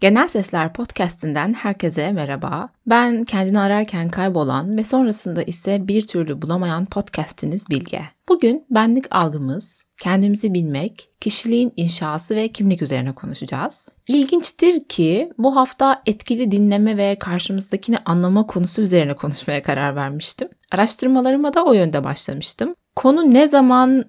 Genel 0.00 0.28
Sesler 0.28 0.72
Podcast'inden 0.72 1.54
herkese 1.54 2.12
merhaba. 2.12 2.68
Ben 2.86 3.24
kendini 3.24 3.60
ararken 3.60 4.08
kaybolan 4.08 4.76
ve 4.76 4.84
sonrasında 4.84 5.42
ise 5.42 5.88
bir 5.88 6.06
türlü 6.06 6.42
bulamayan 6.42 6.84
podcast'iniz 6.84 7.70
Bilge. 7.70 8.02
Bugün 8.28 8.66
benlik 8.70 9.04
algımız, 9.10 9.82
kendimizi 10.00 10.54
bilmek, 10.54 11.10
kişiliğin 11.20 11.72
inşası 11.76 12.36
ve 12.36 12.48
kimlik 12.48 12.82
üzerine 12.82 13.12
konuşacağız. 13.12 13.88
İlginçtir 14.08 14.84
ki 14.84 15.32
bu 15.38 15.56
hafta 15.56 16.02
etkili 16.06 16.50
dinleme 16.50 16.96
ve 16.96 17.16
karşımızdakini 17.20 17.98
anlama 18.04 18.46
konusu 18.46 18.82
üzerine 18.82 19.14
konuşmaya 19.14 19.62
karar 19.62 19.96
vermiştim. 19.96 20.48
Araştırmalarıma 20.72 21.54
da 21.54 21.64
o 21.64 21.72
yönde 21.72 22.04
başlamıştım. 22.04 22.74
Konu 22.96 23.34
ne 23.34 23.48
zaman 23.48 24.04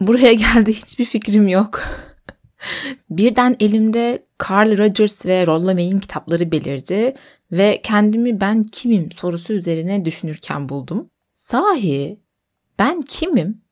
buraya 0.00 0.32
geldi 0.32 0.72
hiçbir 0.72 1.04
fikrim 1.04 1.48
yok. 1.48 1.82
Birden 3.10 3.56
elimde 3.60 4.26
Carl 4.50 4.78
Rogers 4.78 5.26
ve 5.26 5.46
Rolla 5.46 5.74
May'in 5.74 5.98
kitapları 5.98 6.52
belirdi 6.52 7.14
ve 7.52 7.80
kendimi 7.82 8.40
ben 8.40 8.62
kimim 8.62 9.12
sorusu 9.12 9.52
üzerine 9.52 10.04
düşünürken 10.04 10.68
buldum. 10.68 11.10
Sahi 11.34 12.20
ben 12.78 13.00
kimim? 13.00 13.62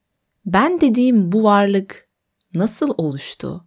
Ben 0.47 0.81
dediğim 0.81 1.33
bu 1.33 1.43
varlık 1.43 2.09
nasıl 2.55 2.95
oluştu? 2.99 3.65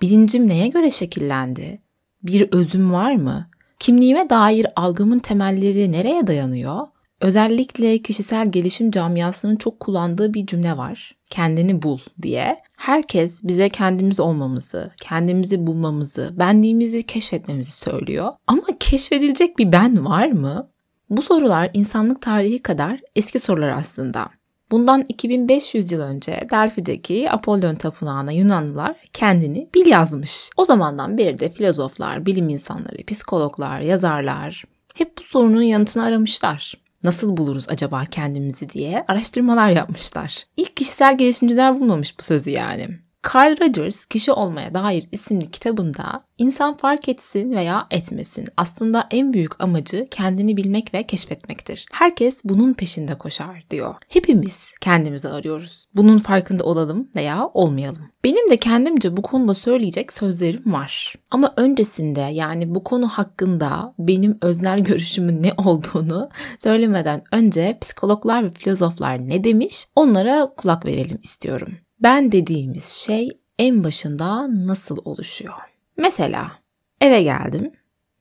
Bilincim 0.00 0.48
neye 0.48 0.68
göre 0.68 0.90
şekillendi? 0.90 1.82
Bir 2.22 2.48
özüm 2.52 2.92
var 2.92 3.14
mı? 3.14 3.50
Kimliğime 3.78 4.30
dair 4.30 4.66
algımın 4.76 5.18
temelleri 5.18 5.92
nereye 5.92 6.26
dayanıyor? 6.26 6.86
Özellikle 7.20 7.98
kişisel 7.98 8.52
gelişim 8.52 8.90
camiasının 8.90 9.56
çok 9.56 9.80
kullandığı 9.80 10.34
bir 10.34 10.46
cümle 10.46 10.76
var. 10.76 11.15
Kendini 11.30 11.82
bul 11.82 11.98
diye. 12.22 12.56
Herkes 12.76 13.44
bize 13.44 13.68
kendimiz 13.68 14.20
olmamızı, 14.20 14.90
kendimizi 15.00 15.66
bulmamızı, 15.66 16.34
benliğimizi 16.38 17.02
keşfetmemizi 17.02 17.72
söylüyor. 17.72 18.32
Ama 18.46 18.62
keşfedilecek 18.80 19.58
bir 19.58 19.72
ben 19.72 20.04
var 20.04 20.26
mı? 20.26 20.70
Bu 21.10 21.22
sorular 21.22 21.70
insanlık 21.74 22.22
tarihi 22.22 22.62
kadar 22.62 23.00
eski 23.16 23.38
sorular 23.38 23.68
aslında. 23.68 24.28
Bundan 24.70 25.04
2500 25.08 25.92
yıl 25.92 26.00
önce 26.00 26.46
Delphi'deki 26.50 27.30
Apollon 27.30 27.74
tapınağına 27.74 28.32
Yunanlılar 28.32 28.96
kendini 29.12 29.68
bil 29.74 29.86
yazmış. 29.86 30.50
O 30.56 30.64
zamandan 30.64 31.18
beri 31.18 31.38
de 31.38 31.52
filozoflar, 31.52 32.26
bilim 32.26 32.48
insanları, 32.48 33.04
psikologlar, 33.06 33.80
yazarlar 33.80 34.64
hep 34.94 35.18
bu 35.18 35.22
sorunun 35.22 35.62
yanıtını 35.62 36.04
aramışlar 36.04 36.74
nasıl 37.06 37.36
buluruz 37.36 37.66
acaba 37.68 38.04
kendimizi 38.04 38.68
diye 38.68 39.04
araştırmalar 39.08 39.68
yapmışlar. 39.68 40.44
İlk 40.56 40.76
kişisel 40.76 41.18
gelişimciler 41.18 41.80
bulmamış 41.80 42.18
bu 42.18 42.22
sözü 42.22 42.50
yani. 42.50 43.05
Carl 43.34 43.60
Rogers 43.60 44.04
Kişi 44.04 44.32
Olmaya 44.32 44.74
Dair 44.74 45.08
isimli 45.12 45.50
kitabında 45.50 46.24
insan 46.38 46.76
fark 46.76 47.08
etsin 47.08 47.52
veya 47.52 47.86
etmesin 47.90 48.48
aslında 48.56 49.06
en 49.10 49.32
büyük 49.32 49.60
amacı 49.60 50.08
kendini 50.10 50.56
bilmek 50.56 50.94
ve 50.94 51.02
keşfetmektir. 51.02 51.86
Herkes 51.92 52.44
bunun 52.44 52.72
peşinde 52.72 53.14
koşar 53.14 53.64
diyor. 53.70 53.94
Hepimiz 54.08 54.72
kendimizi 54.80 55.28
arıyoruz. 55.28 55.86
Bunun 55.94 56.18
farkında 56.18 56.64
olalım 56.64 57.08
veya 57.16 57.50
olmayalım. 57.54 58.10
Benim 58.24 58.50
de 58.50 58.56
kendimce 58.56 59.16
bu 59.16 59.22
konuda 59.22 59.54
söyleyecek 59.54 60.12
sözlerim 60.12 60.72
var. 60.72 61.14
Ama 61.30 61.54
öncesinde 61.56 62.20
yani 62.20 62.74
bu 62.74 62.84
konu 62.84 63.08
hakkında 63.08 63.94
benim 63.98 64.38
öznel 64.42 64.78
görüşümün 64.78 65.42
ne 65.42 65.52
olduğunu 65.66 66.28
söylemeden 66.58 67.22
önce 67.32 67.78
psikologlar 67.80 68.44
ve 68.44 68.50
filozoflar 68.50 69.28
ne 69.28 69.44
demiş 69.44 69.86
onlara 69.96 70.52
kulak 70.56 70.86
verelim 70.86 71.18
istiyorum. 71.22 71.68
Ben 72.00 72.32
dediğimiz 72.32 72.84
şey 72.84 73.40
en 73.58 73.84
başında 73.84 74.48
nasıl 74.66 74.98
oluşuyor? 75.04 75.54
Mesela 75.96 76.52
eve 77.00 77.22
geldim, 77.22 77.72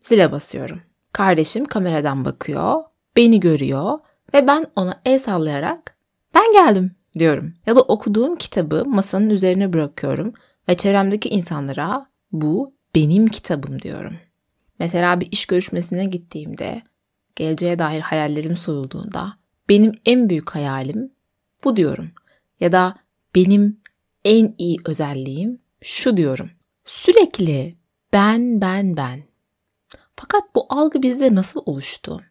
zile 0.02 0.32
basıyorum. 0.32 0.82
Kardeşim 1.12 1.66
kameradan 1.66 2.26
bakıyor, 2.26 2.84
beni 3.16 3.40
görüyor 3.40 4.00
ve 4.34 4.48
ben 4.48 4.68
ona 4.76 5.02
el 5.06 5.20
sallayarak 5.20 5.98
ben 6.36 6.54
geldim 6.54 6.92
diyorum. 7.20 7.54
Ya 7.66 7.76
da 7.76 7.82
okuduğum 7.82 8.36
kitabı 8.36 8.84
masanın 8.86 9.30
üzerine 9.30 9.74
bırakıyorum 9.74 10.34
ve 10.70 10.78
çevremdeki 10.78 11.30
insanlara 11.30 12.10
bu 12.32 12.74
benim 12.96 13.28
kitabım 13.28 13.82
diyorum. 13.82 14.18
Mesela 14.80 15.20
bir 15.20 15.28
iş 15.32 15.46
görüşmesine 15.46 16.06
gittiğimde, 16.06 16.82
geleceğe 17.36 17.80
dair 17.80 18.02
hayallerim 18.02 18.56
sorulduğunda 18.56 19.34
benim 19.70 19.92
en 20.06 20.30
büyük 20.30 20.50
hayalim 20.50 21.12
bu 21.64 21.76
diyorum. 21.76 22.12
Ya 22.60 22.72
da 22.72 22.96
benim 23.36 23.80
en 24.26 24.56
iyi 24.58 24.78
özelliğim 24.86 25.60
şu 25.82 26.18
diyorum. 26.18 26.50
Sürekli 26.86 27.76
ben 28.14 28.62
ben 28.62 28.98
ben. 28.98 29.24
Fakat 30.16 30.44
bu 30.56 30.66
algı 30.70 31.02
bizde 31.02 31.36
nasıl 31.36 31.62
oluştu? 31.66 32.22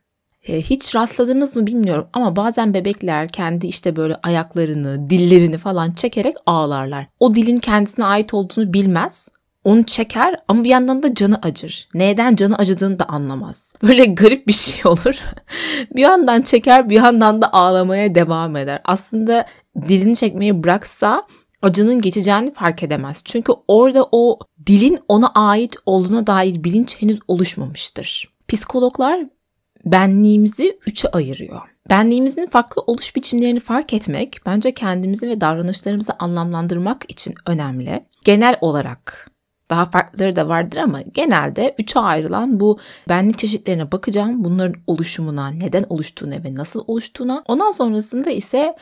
E, 0.43 0.63
hiç 0.63 0.95
rastladınız 0.95 1.57
mı 1.57 1.67
bilmiyorum 1.67 2.09
ama 2.13 2.37
bazen 2.37 2.75
bebekler 2.75 3.29
kendi 3.29 3.67
işte 3.67 3.97
böyle 3.97 4.17
ayaklarını, 4.23 5.11
dillerini 5.11 5.59
falan 5.59 5.91
çekerek 5.93 6.37
ağlarlar. 6.47 7.07
O 7.21 7.35
dilin 7.35 7.59
kendisine 7.59 8.05
ait 8.05 8.35
olduğunu 8.35 8.73
bilmez. 8.73 9.29
Onu 9.65 9.83
çeker 9.83 10.37
ama 10.49 10.65
bir 10.65 10.69
yandan 10.69 11.03
da 11.03 11.15
canı 11.15 11.39
acır. 11.43 11.89
Neden 11.95 12.37
canı 12.37 12.57
acıdığını 12.57 12.99
da 12.99 13.05
anlamaz. 13.05 13.73
Böyle 13.83 14.05
garip 14.05 14.47
bir 14.47 14.53
şey 14.53 14.81
olur. 14.91 15.15
bir 15.97 16.03
yandan 16.03 16.43
çeker 16.43 16.91
bir 16.91 16.95
yandan 16.95 17.43
da 17.43 17.53
ağlamaya 17.53 18.15
devam 18.15 18.57
eder. 18.57 18.81
Aslında 18.85 19.47
dilini 19.89 20.17
çekmeyi 20.17 20.65
bıraksa 20.65 21.23
acının 21.63 22.01
geçeceğini 22.01 22.53
fark 22.53 22.83
edemez. 22.83 23.23
Çünkü 23.25 23.53
orada 23.69 24.09
o 24.13 24.39
dilin 24.67 24.99
ona 25.09 25.29
ait 25.29 25.77
olduğuna 25.87 26.27
dair 26.27 26.65
bilinç 26.65 27.03
henüz 27.03 27.19
oluşmamıştır. 27.29 28.35
Psikologlar 28.49 29.21
benliğimizi 29.85 30.79
üçe 30.87 31.09
ayırıyor. 31.09 31.61
Benliğimizin 31.91 32.47
farklı 32.47 32.83
oluş 32.87 33.17
biçimlerini 33.17 33.61
fark 33.61 33.93
etmek 33.93 34.37
bence 34.47 34.75
kendimizi 34.75 35.29
ve 35.29 35.41
davranışlarımızı 35.41 36.13
anlamlandırmak 36.19 37.05
için 37.09 37.35
önemli. 37.47 38.05
Genel 38.25 38.57
olarak 38.61 39.31
daha 39.75 39.85
farklıları 39.85 40.37
da 40.37 40.49
vardır 40.49 40.77
ama 40.77 41.03
genelde 41.03 41.75
üçe 41.79 42.01
ayrılan 42.01 42.61
bu 42.61 42.79
benlik 43.09 43.39
çeşitlerine 43.39 43.93
bakacağım. 43.93 44.45
Bunların 44.45 44.83
oluşumuna, 44.87 45.49
neden 45.49 45.85
oluştuğuna 45.89 46.45
ve 46.45 46.55
nasıl 46.55 46.85
oluştuğuna. 46.87 47.45
Ondan 47.49 47.71
sonrasında 47.71 48.31
ise 48.31 48.77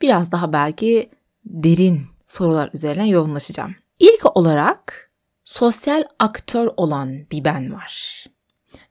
biraz 0.00 0.32
daha 0.32 0.52
belki 0.52 1.10
derin 1.44 2.00
sorular 2.26 2.70
üzerine 2.72 3.08
yoğunlaşacağım. 3.08 3.74
İlk 3.98 4.36
olarak 4.36 5.10
sosyal 5.44 6.04
aktör 6.18 6.70
olan 6.76 7.12
bir 7.30 7.44
ben 7.44 7.72
var. 7.72 8.24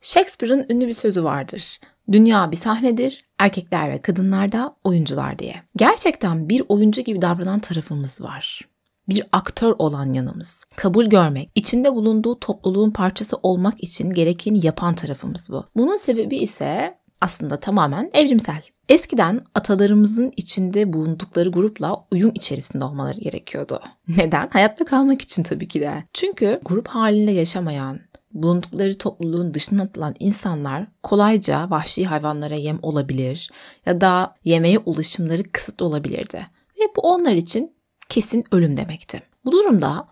Shakespeare'ın 0.01 0.65
ünlü 0.69 0.87
bir 0.87 0.93
sözü 0.93 1.23
vardır. 1.23 1.79
Dünya 2.11 2.51
bir 2.51 2.57
sahnedir, 2.57 3.25
erkekler 3.39 3.91
ve 3.91 4.01
kadınlar 4.01 4.51
da 4.51 4.75
oyuncular 4.83 5.39
diye. 5.39 5.55
Gerçekten 5.75 6.49
bir 6.49 6.63
oyuncu 6.69 7.01
gibi 7.01 7.21
davranan 7.21 7.59
tarafımız 7.59 8.21
var. 8.21 8.70
Bir 9.09 9.23
aktör 9.31 9.75
olan 9.79 10.13
yanımız. 10.13 10.63
Kabul 10.75 11.05
görmek, 11.05 11.49
içinde 11.55 11.95
bulunduğu 11.95 12.39
topluluğun 12.39 12.91
parçası 12.91 13.37
olmak 13.43 13.83
için 13.83 14.09
gerekeni 14.09 14.65
yapan 14.65 14.95
tarafımız 14.95 15.49
bu. 15.51 15.65
Bunun 15.75 15.97
sebebi 15.97 16.37
ise 16.37 16.97
aslında 17.21 17.59
tamamen 17.59 18.09
evrimsel. 18.13 18.61
Eskiden 18.89 19.41
atalarımızın 19.55 20.31
içinde 20.37 20.93
bulundukları 20.93 21.49
grupla 21.49 22.05
uyum 22.11 22.31
içerisinde 22.35 22.85
olmaları 22.85 23.19
gerekiyordu. 23.19 23.79
Neden? 24.07 24.49
Hayatta 24.49 24.85
kalmak 24.85 25.21
için 25.21 25.43
tabii 25.43 25.67
ki 25.67 25.81
de. 25.81 26.03
Çünkü 26.13 26.59
grup 26.65 26.87
halinde 26.87 27.31
yaşamayan, 27.31 27.99
bulundukları 28.33 28.97
topluluğun 28.97 29.53
dışına 29.53 29.83
atılan 29.83 30.15
insanlar 30.19 30.87
kolayca 31.03 31.69
vahşi 31.69 32.05
hayvanlara 32.05 32.55
yem 32.55 32.79
olabilir 32.81 33.49
ya 33.85 34.01
da 34.01 34.35
yemeğe 34.43 34.79
ulaşımları 34.79 35.43
kısıtlı 35.51 35.85
olabilirdi. 35.85 36.47
Ve 36.79 36.83
bu 36.95 37.01
onlar 37.01 37.33
için 37.33 37.75
kesin 38.11 38.43
ölüm 38.51 38.77
demekti. 38.77 39.21
Bu 39.45 39.51
durumda 39.51 40.07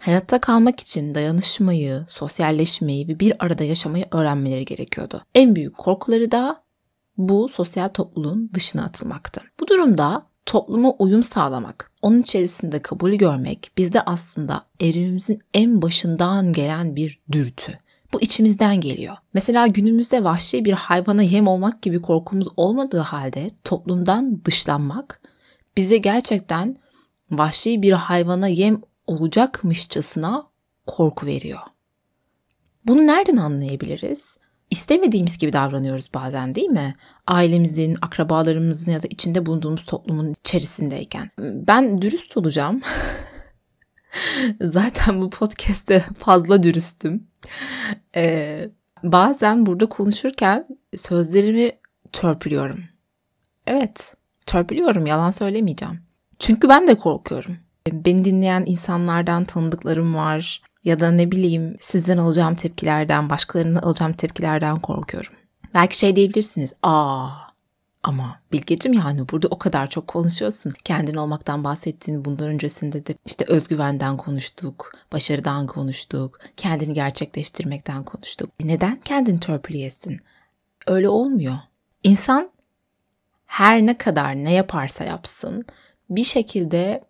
hayatta 0.00 0.40
kalmak 0.40 0.80
için 0.80 1.14
dayanışmayı, 1.14 2.04
sosyalleşmeyi 2.08 3.08
ve 3.08 3.20
bir 3.20 3.44
arada 3.44 3.64
yaşamayı 3.64 4.04
öğrenmeleri 4.12 4.64
gerekiyordu. 4.64 5.22
En 5.34 5.56
büyük 5.56 5.78
korkuları 5.78 6.30
da 6.32 6.62
bu 7.16 7.48
sosyal 7.48 7.88
topluluğun 7.88 8.50
dışına 8.54 8.84
atılmaktı. 8.84 9.40
Bu 9.60 9.68
durumda 9.68 10.26
topluma 10.46 10.90
uyum 10.90 11.22
sağlamak, 11.22 11.90
onun 12.02 12.22
içerisinde 12.22 12.82
kabul 12.82 13.12
görmek 13.12 13.70
bizde 13.78 14.02
aslında 14.02 14.66
erimimizin 14.80 15.38
en 15.54 15.82
başından 15.82 16.52
gelen 16.52 16.96
bir 16.96 17.20
dürtü. 17.32 17.78
Bu 18.12 18.20
içimizden 18.20 18.80
geliyor. 18.80 19.16
Mesela 19.34 19.66
günümüzde 19.66 20.24
vahşi 20.24 20.64
bir 20.64 20.72
hayvana 20.72 21.22
yem 21.22 21.46
olmak 21.46 21.82
gibi 21.82 22.02
korkumuz 22.02 22.48
olmadığı 22.56 22.98
halde 22.98 23.50
toplumdan 23.64 24.44
dışlanmak 24.44 25.20
bize 25.76 25.96
gerçekten 25.96 26.76
vahşi 27.30 27.82
bir 27.82 27.92
hayvana 27.92 28.48
yem 28.48 28.80
olacakmışçasına 29.06 30.46
korku 30.86 31.26
veriyor. 31.26 31.60
Bunu 32.84 33.06
nereden 33.06 33.36
anlayabiliriz? 33.36 34.38
İstemediğimiz 34.70 35.38
gibi 35.38 35.52
davranıyoruz 35.52 36.10
bazen 36.14 36.54
değil 36.54 36.68
mi? 36.68 36.94
Ailemizin, 37.26 37.96
akrabalarımızın 38.02 38.92
ya 38.92 39.02
da 39.02 39.06
içinde 39.10 39.46
bulunduğumuz 39.46 39.84
toplumun 39.84 40.34
içerisindeyken. 40.44 41.30
Ben 41.38 42.02
dürüst 42.02 42.36
olacağım. 42.36 42.80
Zaten 44.60 45.20
bu 45.20 45.30
podcast'te 45.30 46.04
fazla 46.18 46.62
dürüstüm. 46.62 47.26
Ee, 48.16 48.70
bazen 49.02 49.66
burada 49.66 49.86
konuşurken 49.86 50.64
sözlerimi 50.96 51.72
törpülüyorum. 52.12 52.84
Evet, 53.66 54.16
törpülüyorum, 54.46 55.06
yalan 55.06 55.30
söylemeyeceğim. 55.30 56.05
Çünkü 56.38 56.68
ben 56.68 56.86
de 56.86 56.94
korkuyorum. 56.94 57.56
Beni 57.92 58.24
dinleyen 58.24 58.64
insanlardan 58.66 59.44
tanıdıklarım 59.44 60.14
var 60.14 60.62
ya 60.84 61.00
da 61.00 61.10
ne 61.10 61.30
bileyim 61.30 61.76
sizden 61.80 62.18
alacağım 62.18 62.54
tepkilerden, 62.54 63.30
başkalarından 63.30 63.82
alacağım 63.82 64.12
tepkilerden 64.12 64.80
korkuyorum. 64.80 65.32
Belki 65.74 65.98
şey 65.98 66.16
diyebilirsiniz. 66.16 66.72
Aa 66.82 67.28
ama 68.02 68.40
Bilgecim 68.52 68.92
yani 68.92 69.28
burada 69.28 69.48
o 69.48 69.58
kadar 69.58 69.90
çok 69.90 70.08
konuşuyorsun. 70.08 70.72
Kendin 70.84 71.14
olmaktan 71.14 71.64
bahsettiğin 71.64 72.24
bundan 72.24 72.48
öncesinde 72.48 73.06
de 73.06 73.14
işte 73.26 73.44
özgüvenden 73.48 74.16
konuştuk, 74.16 74.92
başarıdan 75.12 75.66
konuştuk, 75.66 76.38
kendini 76.56 76.94
gerçekleştirmekten 76.94 78.04
konuştuk. 78.04 78.50
Neden 78.60 79.00
kendini 79.00 79.40
törpüleyesin? 79.40 80.20
Öyle 80.86 81.08
olmuyor. 81.08 81.56
İnsan 82.02 82.50
her 83.46 83.86
ne 83.86 83.98
kadar 83.98 84.34
ne 84.34 84.52
yaparsa 84.52 85.04
yapsın 85.04 85.64
bir 86.10 86.24
şekilde 86.24 87.04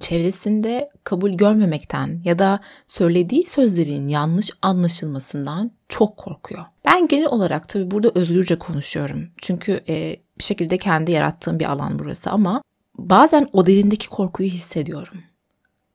çevresinde 0.00 0.90
kabul 1.04 1.30
görmemekten 1.30 2.20
ya 2.24 2.38
da 2.38 2.60
söylediği 2.86 3.46
sözlerin 3.46 4.08
yanlış 4.08 4.50
anlaşılmasından 4.62 5.70
çok 5.88 6.16
korkuyor. 6.16 6.64
Ben 6.84 7.08
genel 7.08 7.26
olarak 7.26 7.68
tabii 7.68 7.90
burada 7.90 8.10
özgürce 8.14 8.58
konuşuyorum. 8.58 9.28
Çünkü 9.38 9.80
e, 9.88 10.16
bir 10.38 10.44
şekilde 10.44 10.78
kendi 10.78 11.12
yarattığım 11.12 11.60
bir 11.60 11.70
alan 11.70 11.98
burası 11.98 12.30
ama 12.30 12.62
bazen 12.98 13.48
o 13.52 13.66
derindeki 13.66 14.08
korkuyu 14.08 14.48
hissediyorum. 14.48 15.22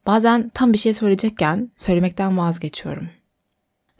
Bazen 0.06 0.50
tam 0.50 0.74
bir 0.74 0.78
şey 0.78 0.94
söyleyecekken 0.94 1.72
söylemekten 1.78 2.38
vazgeçiyorum. 2.38 3.10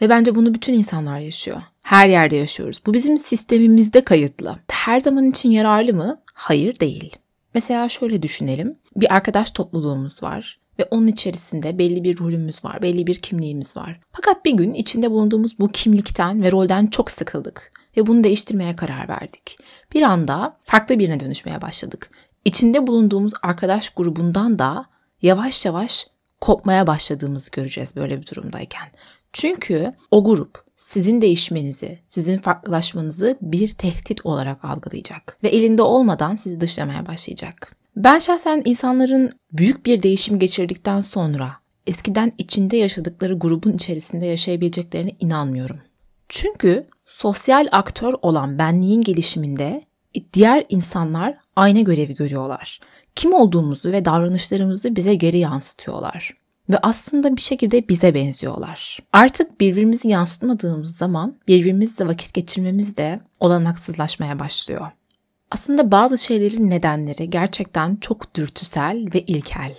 Ve 0.02 0.10
bence 0.10 0.36
bunu 0.36 0.54
bütün 0.54 0.74
insanlar 0.74 1.20
yaşıyor. 1.20 1.62
Her 1.82 2.08
yerde 2.08 2.36
yaşıyoruz. 2.36 2.82
Bu 2.86 2.94
bizim 2.94 3.18
sistemimizde 3.18 4.04
kayıtlı. 4.04 4.60
Her 4.72 5.00
zaman 5.00 5.30
için 5.30 5.52
yararlı 5.52 5.94
mı? 5.94 6.22
Hayır 6.34 6.80
değil. 6.80 7.16
Mesela 7.58 7.90
şöyle 7.90 8.22
düşünelim. 8.22 8.80
Bir 8.96 9.14
arkadaş 9.16 9.52
topluluğumuz 9.52 10.24
var 10.24 10.60
ve 10.80 10.88
onun 10.92 11.08
içerisinde 11.08 11.80
belli 11.80 12.04
bir 12.04 12.20
rolümüz 12.20 12.66
var, 12.66 12.82
belli 12.82 13.08
bir 13.08 13.16
kimliğimiz 13.16 13.78
var. 13.78 14.00
Fakat 14.12 14.46
bir 14.46 14.52
gün 14.52 14.74
içinde 14.74 15.12
bulunduğumuz 15.12 15.60
bu 15.60 15.72
kimlikten 15.72 16.44
ve 16.44 16.52
rolden 16.52 16.88
çok 16.88 17.12
sıkıldık 17.12 17.72
ve 17.98 18.08
bunu 18.08 18.24
değiştirmeye 18.24 18.76
karar 18.76 19.10
verdik. 19.10 19.58
Bir 19.94 20.02
anda 20.02 20.58
farklı 20.64 21.00
birine 21.00 21.20
dönüşmeye 21.20 21.62
başladık. 21.62 22.10
İçinde 22.46 22.88
bulunduğumuz 22.88 23.34
arkadaş 23.42 23.90
grubundan 23.90 24.60
da 24.60 24.86
yavaş 25.22 25.66
yavaş 25.66 26.08
kopmaya 26.42 26.88
başladığımızı 26.88 27.52
göreceğiz 27.52 27.96
böyle 27.96 28.22
bir 28.22 28.28
durumdayken. 28.28 28.88
Çünkü 29.40 29.94
o 30.12 30.24
grup 30.24 30.64
sizin 30.78 31.22
değişmenizi, 31.22 32.00
sizin 32.08 32.38
farklılaşmanızı 32.38 33.38
bir 33.42 33.70
tehdit 33.72 34.26
olarak 34.26 34.66
algılayacak 34.66 35.38
ve 35.44 35.50
elinde 35.50 35.82
olmadan 35.82 36.36
sizi 36.36 36.62
dışlamaya 36.62 37.06
başlayacak. 37.06 37.76
Ben 37.96 38.20
şahsen 38.20 38.62
insanların 38.66 39.32
büyük 39.52 39.86
bir 39.86 40.04
değişim 40.04 40.40
geçirdikten 40.40 41.02
sonra 41.02 41.52
eskiden 41.88 42.32
içinde 42.38 42.78
yaşadıkları 42.78 43.34
grubun 43.34 43.72
içerisinde 43.72 44.26
yaşayabileceklerine 44.26 45.12
inanmıyorum. 45.20 45.80
Çünkü 46.30 46.86
sosyal 47.06 47.68
aktör 47.72 48.14
olan 48.22 48.60
benliğin 48.60 49.02
gelişiminde 49.02 49.84
diğer 50.34 50.64
insanlar 50.70 51.38
aynı 51.56 51.82
görevi 51.82 52.14
görüyorlar. 52.14 52.80
Kim 53.16 53.34
olduğumuzu 53.34 53.92
ve 53.92 54.06
davranışlarımızı 54.06 54.96
bize 54.96 55.16
geri 55.16 55.38
yansıtıyorlar 55.38 56.47
ve 56.70 56.78
aslında 56.82 57.36
bir 57.36 57.42
şekilde 57.42 57.90
bize 57.90 58.14
benziyorlar. 58.14 59.00
Artık 59.14 59.60
birbirimizi 59.62 60.08
yansıtmadığımız 60.08 60.98
zaman 60.98 61.36
birbirimizle 61.48 62.08
vakit 62.08 62.34
geçirmemiz 62.34 62.98
de 62.98 63.20
olanaksızlaşmaya 63.40 64.40
başlıyor. 64.40 64.92
Aslında 65.52 65.92
bazı 65.92 66.18
şeylerin 66.18 66.70
nedenleri 66.70 67.30
gerçekten 67.30 67.96
çok 67.96 68.36
dürtüsel 68.36 69.08
ve 69.14 69.22
ilkel 69.22 69.76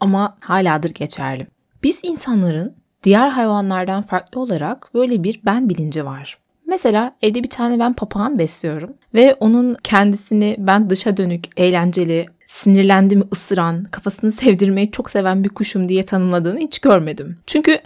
ama 0.00 0.36
haladır 0.40 0.90
geçerli. 0.90 1.46
Biz 1.82 2.00
insanların 2.02 2.74
diğer 3.02 3.28
hayvanlardan 3.28 4.02
farklı 4.02 4.40
olarak 4.40 4.90
böyle 4.94 5.24
bir 5.24 5.40
ben 5.44 5.68
bilinci 5.68 6.04
var. 6.04 6.38
Mesela 6.66 7.16
evde 7.22 7.42
bir 7.42 7.50
tane 7.50 7.78
ben 7.78 7.92
papağan 7.92 8.38
besliyorum 8.38 8.94
ve 9.14 9.34
onun 9.34 9.76
kendisini 9.84 10.56
ben 10.58 10.90
dışa 10.90 11.16
dönük, 11.16 11.44
eğlenceli, 11.60 12.26
sinirlendi 12.52 13.16
mi 13.16 13.24
ısıran, 13.32 13.84
kafasını 13.84 14.32
sevdirmeyi 14.42 14.90
çok 14.90 15.10
seven 15.10 15.44
bir 15.44 15.48
kuşum 15.48 15.88
diye 15.88 16.02
tanımladığını 16.02 16.60
hiç 16.60 16.78
görmedim. 16.78 17.38
Çünkü 17.46 17.78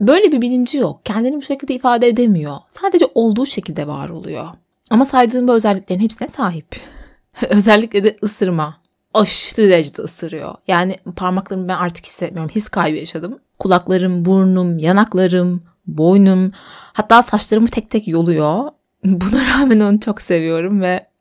böyle 0.00 0.32
bir 0.32 0.42
bilinci 0.42 0.78
yok. 0.78 1.00
Kendini 1.04 1.36
bu 1.36 1.42
şekilde 1.42 1.74
ifade 1.74 2.08
edemiyor. 2.08 2.56
Sadece 2.68 3.06
olduğu 3.14 3.46
şekilde 3.46 3.86
var 3.86 4.08
oluyor. 4.08 4.46
Ama 4.90 5.04
saydığım 5.04 5.48
bu 5.48 5.52
özelliklerin 5.52 6.00
hepsine 6.00 6.28
sahip. 6.28 6.76
Özellikle 7.48 8.04
de 8.04 8.16
ısırma. 8.22 8.76
Aşırı 9.14 9.68
derecede 9.68 10.02
ısırıyor. 10.02 10.54
Yani 10.68 10.96
parmaklarımı 11.16 11.68
ben 11.68 11.76
artık 11.76 12.06
hissetmiyorum. 12.06 12.50
His 12.54 12.68
kaybı 12.68 12.96
yaşadım. 12.96 13.38
Kulaklarım, 13.58 14.24
burnum, 14.24 14.78
yanaklarım, 14.78 15.62
boynum 15.86 16.52
hatta 16.92 17.22
saçlarımı 17.22 17.68
tek 17.68 17.90
tek 17.90 18.08
yoluyor. 18.08 18.70
Buna 19.04 19.46
rağmen 19.46 19.80
onu 19.80 20.00
çok 20.00 20.22
seviyorum 20.22 20.80
ve 20.80 21.11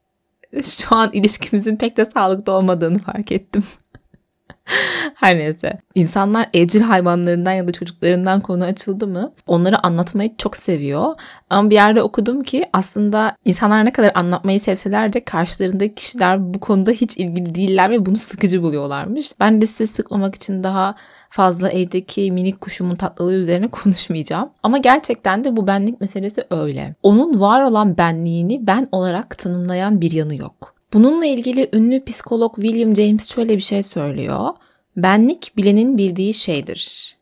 şu 0.63 0.95
an 0.95 1.09
ilişkimizin 1.13 1.75
pek 1.75 1.97
de 1.97 2.05
sağlıklı 2.05 2.53
olmadığını 2.53 2.99
fark 2.99 3.31
ettim. 3.31 3.63
Her 5.15 5.37
neyse. 5.37 5.79
İnsanlar 5.95 6.49
evcil 6.53 6.81
hayvanlarından 6.81 7.51
ya 7.51 7.67
da 7.67 7.71
çocuklarından 7.71 8.41
konu 8.41 8.63
açıldı 8.63 9.07
mı 9.07 9.33
onları 9.47 9.85
anlatmayı 9.85 10.31
çok 10.37 10.57
seviyor. 10.57 11.15
Ama 11.49 11.69
bir 11.69 11.75
yerde 11.75 12.01
okudum 12.01 12.43
ki 12.43 12.65
aslında 12.73 13.35
insanlar 13.45 13.85
ne 13.85 13.93
kadar 13.93 14.11
anlatmayı 14.15 14.59
sevseler 14.59 15.13
de 15.13 15.23
karşılarındaki 15.23 15.95
kişiler 15.95 16.53
bu 16.53 16.59
konuda 16.59 16.91
hiç 16.91 17.17
ilgili 17.17 17.55
değiller 17.55 17.89
ve 17.91 18.05
bunu 18.05 18.17
sıkıcı 18.17 18.61
buluyorlarmış. 18.61 19.31
Ben 19.39 19.61
de 19.61 19.67
size 19.67 19.87
sıkmamak 19.87 20.35
için 20.35 20.63
daha 20.63 20.95
fazla 21.29 21.69
evdeki 21.69 22.31
minik 22.31 22.61
kuşumun 22.61 22.95
tatlılığı 22.95 23.33
üzerine 23.33 23.67
konuşmayacağım. 23.71 24.49
Ama 24.63 24.77
gerçekten 24.77 25.43
de 25.43 25.55
bu 25.55 25.67
benlik 25.67 26.01
meselesi 26.01 26.43
öyle. 26.51 26.95
Onun 27.03 27.39
var 27.39 27.63
olan 27.63 27.97
benliğini 27.97 28.67
ben 28.67 28.87
olarak 28.91 29.37
tanımlayan 29.37 30.01
bir 30.01 30.11
yanı 30.11 30.35
yok. 30.35 30.80
Bununla 30.93 31.25
ilgili 31.25 31.69
ünlü 31.73 32.05
psikolog 32.05 32.55
William 32.55 32.95
James 32.95 33.27
şöyle 33.27 33.55
bir 33.55 33.61
şey 33.61 33.83
söylüyor. 33.83 34.49
Benlik 34.97 35.57
bilenin 35.57 35.97
bildiği 35.97 36.33
şeydir. 36.33 37.15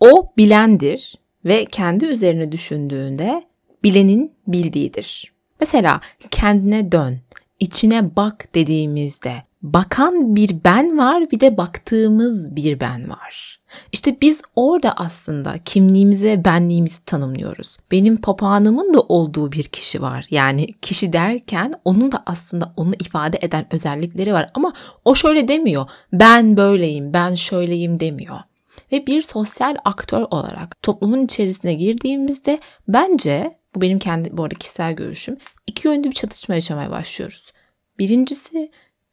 O 0.00 0.32
bilendir 0.36 1.14
ve 1.44 1.64
kendi 1.64 2.06
üzerine 2.06 2.52
düşündüğünde 2.52 3.42
bilenin 3.84 4.32
bildiğidir. 4.46 5.32
Mesela 5.60 6.00
kendine 6.30 6.92
dön, 6.92 7.18
içine 7.60 8.16
bak 8.16 8.48
dediğimizde 8.54 9.42
bakan 9.62 10.36
bir 10.36 10.64
ben 10.64 10.98
var 10.98 11.30
bir 11.30 11.40
de 11.40 11.56
baktığımız 11.56 12.56
bir 12.56 12.80
ben 12.80 13.10
var. 13.10 13.60
İşte 13.92 14.16
biz 14.22 14.42
orada 14.56 14.92
aslında 14.96 15.54
kimliğimize 15.64 16.44
benliğimizi 16.44 17.04
tanımlıyoruz. 17.04 17.76
Benim 17.90 18.16
papağanımın 18.16 18.94
da 18.94 19.00
olduğu 19.00 19.52
bir 19.52 19.64
kişi 19.64 20.02
var. 20.02 20.26
Yani 20.30 20.66
kişi 20.72 21.12
derken 21.12 21.74
onun 21.84 22.12
da 22.12 22.22
aslında 22.26 22.72
onu 22.76 22.94
ifade 22.94 23.38
eden 23.42 23.66
özellikleri 23.70 24.32
var. 24.32 24.50
Ama 24.54 24.72
o 25.04 25.14
şöyle 25.14 25.48
demiyor. 25.48 25.86
Ben 26.12 26.56
böyleyim, 26.56 27.12
ben 27.12 27.34
şöyleyim 27.34 28.00
demiyor. 28.00 28.38
Ve 28.92 29.06
bir 29.06 29.22
sosyal 29.22 29.76
aktör 29.84 30.26
olarak 30.30 30.82
toplumun 30.82 31.24
içerisine 31.24 31.74
girdiğimizde 31.74 32.60
bence 32.88 33.58
bu 33.74 33.80
benim 33.80 33.98
kendi 33.98 34.36
bu 34.36 34.42
arada 34.42 34.54
kişisel 34.54 34.92
görüşüm. 34.92 35.36
iki 35.66 35.88
yönlü 35.88 36.04
bir 36.04 36.12
çatışma 36.12 36.54
yaşamaya 36.54 36.90
başlıyoruz. 36.90 37.52
Birincisi 37.98 38.70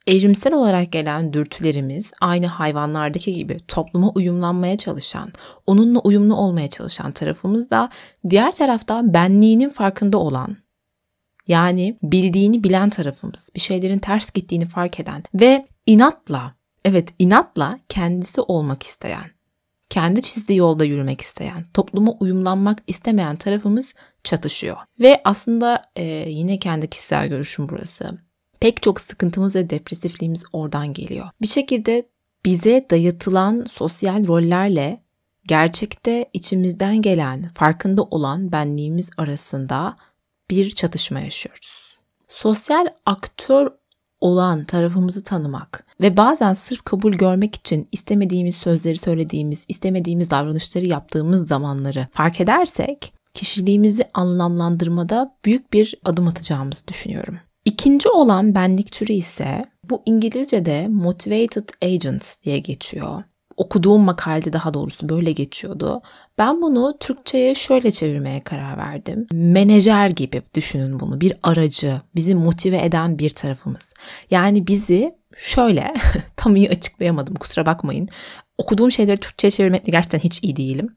evrimsel 0.10 0.54
olarak 0.54 0.92
gelen 0.92 1.34
dürtülerimiz 1.34 2.14
aynı 2.22 2.48
hayvanlardaki 2.48 3.34
gibi 3.34 3.58
topluma 3.68 4.10
uyumlanmaya 4.10 4.78
çalışan, 4.78 5.34
onunla 5.68 6.00
uyumlu 6.00 6.36
olmaya 6.36 6.70
çalışan 6.70 7.12
tarafımız 7.12 7.70
da 7.70 7.90
diğer 8.30 8.52
tarafta 8.52 9.14
benliğinin 9.14 9.70
farkında 9.70 10.18
olan, 10.18 10.58
yani 11.48 11.98
bildiğini 12.04 12.64
bilen 12.64 12.90
tarafımız, 12.90 13.50
bir 13.56 13.60
şeylerin 13.60 14.00
ters 14.00 14.32
gittiğini 14.32 14.66
fark 14.66 15.00
eden 15.00 15.24
ve 15.34 15.68
inatla, 15.86 16.56
evet 16.86 17.10
inatla 17.20 17.80
kendisi 17.90 18.42
olmak 18.42 18.84
isteyen, 18.84 19.32
kendi 19.90 20.22
çizdiği 20.22 20.60
yolda 20.60 20.86
yürümek 20.86 21.22
isteyen, 21.22 21.66
topluma 21.74 22.12
uyumlanmak 22.12 22.80
istemeyen 22.88 23.36
tarafımız 23.36 23.94
çatışıyor. 24.24 24.78
Ve 25.00 25.22
aslında 25.24 25.84
e, 25.96 26.04
yine 26.30 26.60
kendi 26.60 26.90
kişisel 26.90 27.28
görüşüm 27.28 27.70
burası 27.70 28.29
Pek 28.60 28.82
çok 28.84 29.02
sıkıntımız 29.02 29.56
ve 29.56 29.70
depresifliğimiz 29.70 30.44
oradan 30.54 30.94
geliyor. 30.94 31.30
Bir 31.42 31.48
şekilde 31.48 32.06
bize 32.46 32.86
dayatılan 32.90 33.66
sosyal 33.66 34.28
rollerle 34.28 35.04
gerçekte 35.48 36.30
içimizden 36.34 37.02
gelen, 37.02 37.52
farkında 37.56 38.04
olan 38.04 38.52
benliğimiz 38.52 39.10
arasında 39.18 39.96
bir 40.50 40.70
çatışma 40.70 41.20
yaşıyoruz. 41.20 41.98
Sosyal 42.28 42.88
aktör 43.06 43.72
olan 44.22 44.64
tarafımızı 44.64 45.24
tanımak 45.24 45.86
ve 46.02 46.18
bazen 46.18 46.54
sırf 46.54 46.82
kabul 46.86 47.12
görmek 47.12 47.56
için 47.56 47.88
istemediğimiz 47.92 48.56
sözleri 48.56 48.98
söylediğimiz, 48.98 49.66
istemediğimiz 49.68 50.30
davranışları 50.30 50.86
yaptığımız 50.86 51.48
zamanları 51.48 52.08
fark 52.12 52.42
edersek 52.42 53.14
kişiliğimizi 53.34 54.04
anlamlandırmada 54.14 55.36
büyük 55.46 55.74
bir 55.74 55.96
adım 56.04 56.28
atacağımızı 56.28 56.88
düşünüyorum. 56.88 57.40
İkinci 57.70 58.10
olan 58.10 58.56
benlik 58.56 58.92
türü 58.92 59.14
ise 59.14 59.66
bu 59.90 60.04
İngilizce'de 60.06 60.88
motivated 60.88 61.70
agent 61.82 62.36
diye 62.44 62.60
geçiyor. 62.60 63.24
Okuduğum 63.58 64.02
makalede 64.02 64.54
daha 64.54 64.74
doğrusu 64.74 65.10
böyle 65.10 65.32
geçiyordu. 65.32 66.02
Ben 66.38 66.62
bunu 66.62 66.98
Türkçe'ye 67.00 67.56
şöyle 67.56 67.92
çevirmeye 67.92 68.44
karar 68.44 68.78
verdim. 68.78 69.28
Menajer 69.32 70.10
gibi 70.10 70.42
düşünün 70.56 71.00
bunu. 71.00 71.22
Bir 71.22 71.34
aracı, 71.44 72.02
bizi 72.16 72.36
motive 72.36 72.86
eden 72.86 73.20
bir 73.20 73.30
tarafımız. 73.30 73.94
Yani 74.32 74.68
bizi 74.68 75.16
şöyle, 75.38 75.94
tam 76.36 76.56
iyi 76.56 76.70
açıklayamadım 76.70 77.36
kusura 77.36 77.66
bakmayın. 77.66 78.10
Okuduğum 78.58 78.92
şeyleri 78.92 79.18
Türkçe'ye 79.18 79.52
çevirmekle 79.52 79.92
gerçekten 79.92 80.20
hiç 80.20 80.44
iyi 80.44 80.56
değilim. 80.56 80.96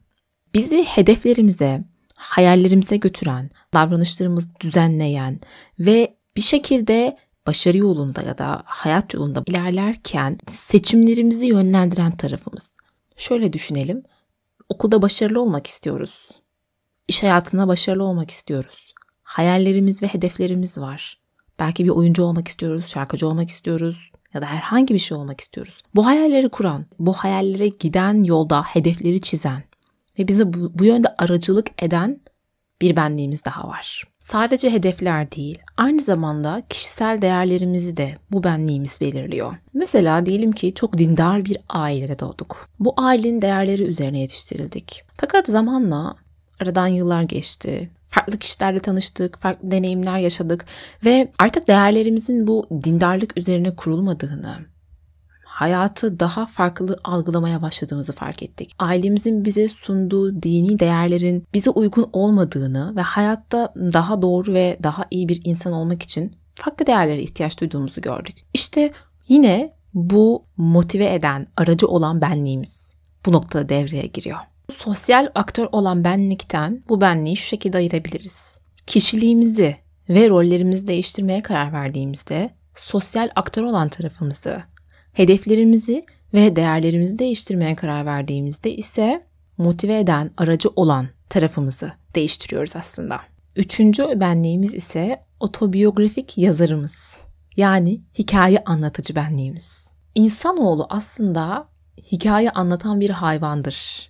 Bizi 0.53 0.83
hedeflerimize, 0.83 1.83
hayallerimize 2.15 2.97
götüren, 2.97 3.49
davranışlarımızı 3.73 4.49
düzenleyen 4.59 5.39
ve 5.79 6.22
bir 6.37 6.41
şekilde 6.41 7.17
başarı 7.47 7.77
yolunda 7.77 8.21
ya 8.21 8.37
da 8.37 8.63
hayat 8.65 9.13
yolunda 9.13 9.43
ilerlerken 9.47 10.37
seçimlerimizi 10.51 11.45
yönlendiren 11.45 12.11
tarafımız. 12.11 12.75
Şöyle 13.17 13.53
düşünelim. 13.53 14.03
Okulda 14.69 15.01
başarılı 15.01 15.41
olmak 15.41 15.67
istiyoruz. 15.67 16.29
İş 17.07 17.23
hayatında 17.23 17.67
başarılı 17.67 18.03
olmak 18.03 18.31
istiyoruz. 18.31 18.93
Hayallerimiz 19.23 20.03
ve 20.03 20.07
hedeflerimiz 20.07 20.77
var. 20.77 21.19
Belki 21.59 21.85
bir 21.85 21.89
oyuncu 21.89 22.23
olmak 22.23 22.47
istiyoruz, 22.47 22.87
şarkıcı 22.87 23.27
olmak 23.27 23.49
istiyoruz 23.49 24.11
ya 24.33 24.41
da 24.41 24.45
herhangi 24.45 24.93
bir 24.93 24.99
şey 24.99 25.17
olmak 25.17 25.41
istiyoruz. 25.41 25.81
Bu 25.95 26.05
hayalleri 26.05 26.49
kuran, 26.49 26.85
bu 26.99 27.13
hayallere 27.13 27.67
giden 27.67 28.23
yolda 28.23 28.63
hedefleri 28.63 29.21
çizen 29.21 29.63
ve 30.19 30.27
bize 30.27 30.53
bu, 30.53 30.79
bu 30.79 30.85
yönde 30.85 31.15
aracılık 31.17 31.83
eden 31.83 32.21
bir 32.81 32.95
benliğimiz 32.95 33.45
daha 33.45 33.67
var. 33.67 34.03
Sadece 34.19 34.71
hedefler 34.71 35.31
değil, 35.31 35.59
aynı 35.77 36.01
zamanda 36.01 36.61
kişisel 36.69 37.21
değerlerimizi 37.21 37.97
de 37.97 38.17
bu 38.31 38.43
benliğimiz 38.43 39.01
belirliyor. 39.01 39.53
Mesela 39.73 40.25
diyelim 40.25 40.51
ki 40.51 40.73
çok 40.73 40.97
dindar 40.97 41.45
bir 41.45 41.57
ailede 41.69 42.19
doğduk. 42.19 42.69
Bu 42.79 42.93
ailenin 42.97 43.41
değerleri 43.41 43.83
üzerine 43.83 44.19
yetiştirildik. 44.19 45.03
Fakat 45.17 45.47
zamanla 45.47 46.15
aradan 46.59 46.87
yıllar 46.87 47.21
geçti. 47.21 47.89
Farklı 48.09 48.37
kişilerle 48.37 48.79
tanıştık, 48.79 49.39
farklı 49.39 49.71
deneyimler 49.71 50.17
yaşadık 50.17 50.65
ve 51.05 51.31
artık 51.39 51.67
değerlerimizin 51.67 52.47
bu 52.47 52.67
dindarlık 52.83 53.37
üzerine 53.37 53.75
kurulmadığını, 53.75 54.55
hayatı 55.53 56.19
daha 56.19 56.45
farklı 56.45 56.97
algılamaya 57.03 57.61
başladığımızı 57.61 58.13
fark 58.13 58.43
ettik. 58.43 58.71
Ailemizin 58.79 59.45
bize 59.45 59.67
sunduğu 59.67 60.43
dini 60.43 60.79
değerlerin 60.79 61.47
bize 61.53 61.69
uygun 61.69 62.09
olmadığını 62.13 62.95
ve 62.95 63.01
hayatta 63.01 63.73
daha 63.75 64.21
doğru 64.21 64.53
ve 64.53 64.77
daha 64.83 65.05
iyi 65.11 65.29
bir 65.29 65.41
insan 65.43 65.73
olmak 65.73 66.03
için 66.03 66.35
farklı 66.55 66.87
değerlere 66.87 67.21
ihtiyaç 67.21 67.61
duyduğumuzu 67.61 68.01
gördük. 68.01 68.35
İşte 68.53 68.91
yine 69.27 69.73
bu 69.93 70.45
motive 70.57 71.13
eden, 71.13 71.47
aracı 71.57 71.87
olan 71.87 72.21
benliğimiz 72.21 72.93
bu 73.25 73.31
noktada 73.31 73.69
devreye 73.69 74.05
giriyor. 74.05 74.37
Sosyal 74.75 75.27
aktör 75.35 75.67
olan 75.71 76.03
benlikten 76.03 76.83
bu 76.89 77.01
benliği 77.01 77.37
şu 77.37 77.47
şekilde 77.47 77.77
ayırabiliriz. 77.77 78.57
Kişiliğimizi 78.87 79.75
ve 80.09 80.29
rollerimizi 80.29 80.87
değiştirmeye 80.87 81.41
karar 81.41 81.73
verdiğimizde 81.73 82.49
sosyal 82.75 83.29
aktör 83.35 83.63
olan 83.63 83.89
tarafımızı 83.89 84.63
Hedeflerimizi 85.13 86.05
ve 86.33 86.55
değerlerimizi 86.55 87.19
değiştirmeye 87.19 87.75
karar 87.75 88.05
verdiğimizde 88.05 88.75
ise 88.75 89.27
motive 89.57 89.99
eden, 89.99 90.31
aracı 90.37 90.69
olan 90.75 91.07
tarafımızı 91.29 91.91
değiştiriyoruz 92.15 92.75
aslında. 92.75 93.19
Üçüncü 93.55 94.19
benliğimiz 94.19 94.73
ise 94.73 95.21
otobiyografik 95.39 96.37
yazarımız. 96.37 97.17
Yani 97.57 98.01
hikaye 98.17 98.63
anlatıcı 98.65 99.15
benliğimiz. 99.15 99.93
İnsanoğlu 100.15 100.87
aslında 100.89 101.67
hikaye 102.11 102.51
anlatan 102.51 102.99
bir 102.99 103.09
hayvandır 103.09 104.09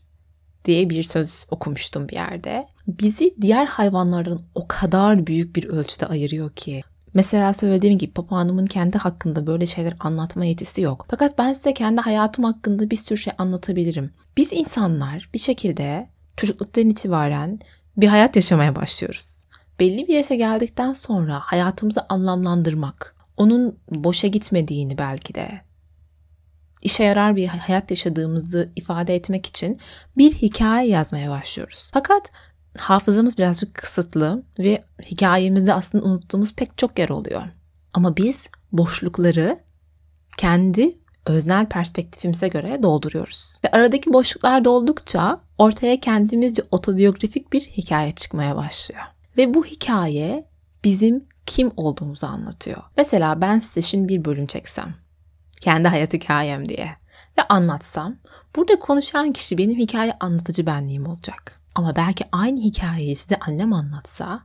diye 0.65 0.89
bir 0.89 1.03
söz 1.03 1.45
okumuştum 1.51 2.09
bir 2.09 2.15
yerde. 2.15 2.67
Bizi 2.87 3.35
diğer 3.41 3.65
hayvanlardan 3.65 4.41
o 4.55 4.67
kadar 4.67 5.27
büyük 5.27 5.55
bir 5.55 5.63
ölçüde 5.63 6.05
ayırıyor 6.05 6.51
ki 6.55 6.83
Mesela 7.13 7.53
söylediğim 7.53 7.97
gibi 7.97 8.11
papağanımın 8.11 8.65
kendi 8.65 8.97
hakkında 8.97 9.47
böyle 9.47 9.65
şeyler 9.65 9.93
anlatma 9.99 10.45
yetisi 10.45 10.81
yok. 10.81 11.05
Fakat 11.09 11.37
ben 11.37 11.53
size 11.53 11.73
kendi 11.73 12.01
hayatım 12.01 12.43
hakkında 12.43 12.89
bir 12.89 12.95
sürü 12.95 13.17
şey 13.17 13.33
anlatabilirim. 13.37 14.11
Biz 14.37 14.53
insanlar 14.53 15.29
bir 15.33 15.39
şekilde 15.39 16.09
çocukluktan 16.37 16.89
itibaren 16.89 17.59
bir 17.97 18.07
hayat 18.07 18.35
yaşamaya 18.35 18.75
başlıyoruz. 18.75 19.43
Belli 19.79 20.07
bir 20.07 20.13
yaşa 20.13 20.35
geldikten 20.35 20.93
sonra 20.93 21.39
hayatımızı 21.39 22.05
anlamlandırmak, 22.09 23.15
onun 23.37 23.79
boşa 23.89 24.27
gitmediğini 24.27 24.97
belki 24.97 25.35
de 25.35 25.61
işe 26.81 27.03
yarar 27.03 27.35
bir 27.35 27.47
hayat 27.47 27.89
yaşadığımızı 27.91 28.71
ifade 28.75 29.15
etmek 29.15 29.45
için 29.45 29.79
bir 30.17 30.33
hikaye 30.33 30.89
yazmaya 30.89 31.29
başlıyoruz. 31.29 31.89
Fakat 31.93 32.31
hafızamız 32.77 33.37
birazcık 33.37 33.73
kısıtlı 33.73 34.43
ve 34.59 34.83
hikayemizde 35.01 35.73
aslında 35.73 36.05
unuttuğumuz 36.05 36.53
pek 36.53 36.77
çok 36.77 36.99
yer 36.99 37.09
oluyor. 37.09 37.43
Ama 37.93 38.17
biz 38.17 38.47
boşlukları 38.71 39.59
kendi 40.37 40.97
öznel 41.25 41.65
perspektifimize 41.65 42.47
göre 42.47 42.83
dolduruyoruz. 42.83 43.59
Ve 43.65 43.71
aradaki 43.71 44.13
boşluklar 44.13 44.65
doldukça 44.65 45.41
ortaya 45.57 45.99
kendimizce 45.99 46.63
otobiyografik 46.71 47.53
bir 47.53 47.61
hikaye 47.61 48.11
çıkmaya 48.11 48.55
başlıyor. 48.55 49.03
Ve 49.37 49.53
bu 49.53 49.65
hikaye 49.65 50.47
bizim 50.83 51.23
kim 51.45 51.71
olduğumuzu 51.77 52.27
anlatıyor. 52.27 52.83
Mesela 52.97 53.41
ben 53.41 53.59
size 53.59 53.81
şimdi 53.81 54.09
bir 54.09 54.25
bölüm 54.25 54.45
çeksem. 54.45 54.95
Kendi 55.61 55.87
hayat 55.87 56.13
hikayem 56.13 56.69
diye. 56.69 56.95
Ve 57.37 57.41
anlatsam. 57.49 58.15
Burada 58.55 58.79
konuşan 58.79 59.31
kişi 59.31 59.57
benim 59.57 59.79
hikaye 59.79 60.13
anlatıcı 60.19 60.65
benliğim 60.65 61.07
olacak. 61.07 61.62
Ama 61.75 61.95
belki 61.95 62.23
aynı 62.31 62.59
hikayeyi 62.59 63.15
size 63.15 63.35
annem 63.35 63.73
anlatsa 63.73 64.43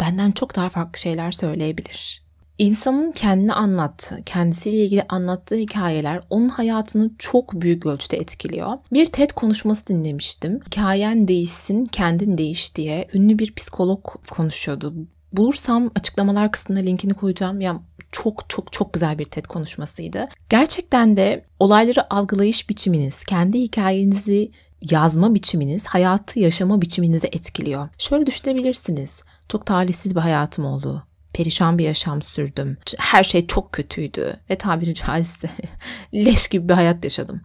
benden 0.00 0.30
çok 0.30 0.56
daha 0.56 0.68
farklı 0.68 0.98
şeyler 0.98 1.32
söyleyebilir. 1.32 2.24
İnsanın 2.58 3.12
kendini 3.12 3.52
anlattığı, 3.52 4.22
kendisiyle 4.26 4.84
ilgili 4.84 5.02
anlattığı 5.08 5.56
hikayeler 5.56 6.20
onun 6.30 6.48
hayatını 6.48 7.10
çok 7.18 7.52
büyük 7.52 7.86
ölçüde 7.86 8.16
etkiliyor. 8.16 8.78
Bir 8.92 9.06
TED 9.06 9.30
konuşması 9.30 9.86
dinlemiştim. 9.86 10.60
Hikayen 10.66 11.28
değişsin, 11.28 11.84
kendin 11.84 12.38
değiş 12.38 12.76
diye 12.76 13.08
ünlü 13.14 13.38
bir 13.38 13.54
psikolog 13.54 14.04
konuşuyordu. 14.30 14.94
Bulursam 15.32 15.90
açıklamalar 15.94 16.52
kısmına 16.52 16.78
linkini 16.78 17.14
koyacağım. 17.14 17.60
Ya 17.60 17.80
çok 18.12 18.50
çok 18.50 18.72
çok 18.72 18.92
güzel 18.94 19.18
bir 19.18 19.24
TED 19.24 19.44
konuşmasıydı. 19.44 20.28
Gerçekten 20.50 21.16
de 21.16 21.44
olayları 21.58 22.14
algılayış 22.14 22.68
biçiminiz, 22.70 23.24
kendi 23.24 23.60
hikayenizi 23.60 24.50
yazma 24.90 25.34
biçiminiz 25.34 25.86
hayatı 25.86 26.40
yaşama 26.40 26.82
biçiminizi 26.82 27.26
etkiliyor. 27.26 27.88
Şöyle 27.98 28.26
düşünebilirsiniz. 28.26 29.22
Çok 29.48 29.66
talihsiz 29.66 30.16
bir 30.16 30.20
hayatım 30.20 30.64
oldu. 30.64 31.06
Perişan 31.32 31.78
bir 31.78 31.84
yaşam 31.84 32.22
sürdüm. 32.22 32.76
Her 32.98 33.24
şey 33.24 33.46
çok 33.46 33.72
kötüydü 33.72 34.36
ve 34.50 34.58
tabiri 34.58 34.94
caizse 34.94 35.48
leş 36.14 36.48
gibi 36.48 36.68
bir 36.68 36.74
hayat 36.74 37.04
yaşadım. 37.04 37.40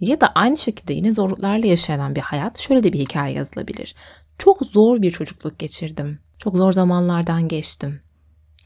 Ya 0.00 0.20
da 0.20 0.26
aynı 0.34 0.56
şekilde 0.56 0.92
yine 0.92 1.12
zorluklarla 1.12 1.66
yaşanan 1.66 2.14
bir 2.14 2.20
hayat 2.20 2.58
şöyle 2.58 2.82
de 2.82 2.92
bir 2.92 2.98
hikaye 2.98 3.34
yazılabilir. 3.34 3.94
Çok 4.38 4.66
zor 4.66 5.02
bir 5.02 5.10
çocukluk 5.10 5.58
geçirdim. 5.58 6.18
Çok 6.38 6.56
zor 6.56 6.72
zamanlardan 6.72 7.48
geçtim. 7.48 8.00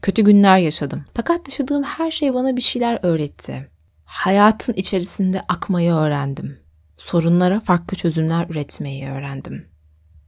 Kötü 0.01 0.23
günler 0.23 0.57
yaşadım. 0.57 1.05
Fakat 1.13 1.47
yaşadığım 1.47 1.83
her 1.83 2.11
şey 2.11 2.33
bana 2.33 2.57
bir 2.57 2.61
şeyler 2.61 2.99
öğretti. 3.01 3.69
Hayatın 4.05 4.73
içerisinde 4.73 5.41
akmayı 5.41 5.93
öğrendim 5.93 6.58
sorunlara 6.99 7.59
farklı 7.59 7.97
çözümler 7.97 8.49
üretmeyi 8.49 9.09
öğrendim. 9.09 9.67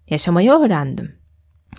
Yaşamayı 0.10 0.52
öğrendim. 0.52 1.16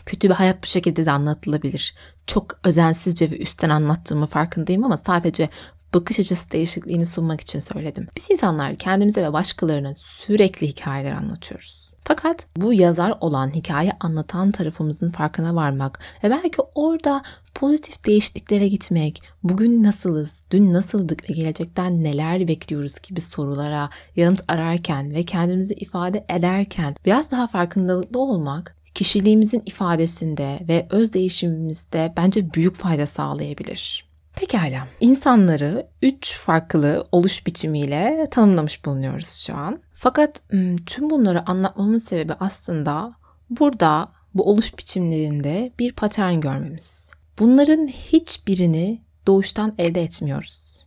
Kötü 0.06 0.28
bir 0.28 0.34
hayat 0.34 0.62
bu 0.62 0.66
şekilde 0.66 1.06
de 1.06 1.10
anlatılabilir. 1.10 1.94
Çok 2.26 2.60
özensizce 2.64 3.30
ve 3.30 3.38
üstten 3.38 3.70
anlattığımı 3.70 4.26
farkındayım 4.26 4.84
ama 4.84 4.96
sadece 4.96 5.48
bakış 5.94 6.20
açısı 6.20 6.50
değişikliğini 6.50 7.06
sunmak 7.06 7.40
için 7.40 7.58
söyledim. 7.58 8.08
Biz 8.16 8.30
insanlar 8.30 8.76
kendimize 8.76 9.22
ve 9.22 9.32
başkalarına 9.32 9.94
sürekli 9.94 10.66
hikayeler 10.68 11.12
anlatıyoruz. 11.12 11.81
Fakat 12.04 12.46
bu 12.56 12.72
yazar 12.72 13.14
olan, 13.20 13.54
hikaye 13.54 13.92
anlatan 14.00 14.50
tarafımızın 14.50 15.10
farkına 15.10 15.54
varmak 15.54 15.98
ve 16.24 16.30
belki 16.30 16.62
orada 16.74 17.22
pozitif 17.54 18.06
değişikliklere 18.06 18.68
gitmek, 18.68 19.22
bugün 19.42 19.82
nasılız, 19.82 20.42
dün 20.50 20.72
nasıldık 20.72 21.30
ve 21.30 21.34
gelecekten 21.34 22.04
neler 22.04 22.48
bekliyoruz 22.48 22.94
gibi 23.02 23.20
sorulara 23.20 23.90
yanıt 24.16 24.44
ararken 24.48 25.14
ve 25.14 25.22
kendimizi 25.22 25.74
ifade 25.74 26.24
ederken 26.28 26.96
biraz 27.06 27.30
daha 27.30 27.46
farkındalıklı 27.46 28.20
olmak 28.20 28.76
kişiliğimizin 28.94 29.62
ifadesinde 29.66 30.60
ve 30.68 30.86
öz 30.90 31.12
değişimimizde 31.12 32.12
bence 32.16 32.54
büyük 32.54 32.76
fayda 32.76 33.06
sağlayabilir. 33.06 34.11
Pekala. 34.36 34.88
İnsanları 35.00 35.86
üç 36.02 36.38
farklı 36.38 37.06
oluş 37.12 37.46
biçimiyle 37.46 38.26
tanımlamış 38.30 38.84
bulunuyoruz 38.84 39.28
şu 39.28 39.54
an. 39.56 39.80
Fakat 39.94 40.42
tüm 40.86 41.10
bunları 41.10 41.50
anlatmamın 41.50 41.98
sebebi 41.98 42.32
aslında 42.40 43.12
burada 43.50 44.08
bu 44.34 44.50
oluş 44.50 44.78
biçimlerinde 44.78 45.72
bir 45.78 45.92
patern 45.92 46.40
görmemiz. 46.40 47.12
Bunların 47.38 47.86
hiçbirini 47.88 49.02
doğuştan 49.26 49.74
elde 49.78 50.02
etmiyoruz. 50.02 50.86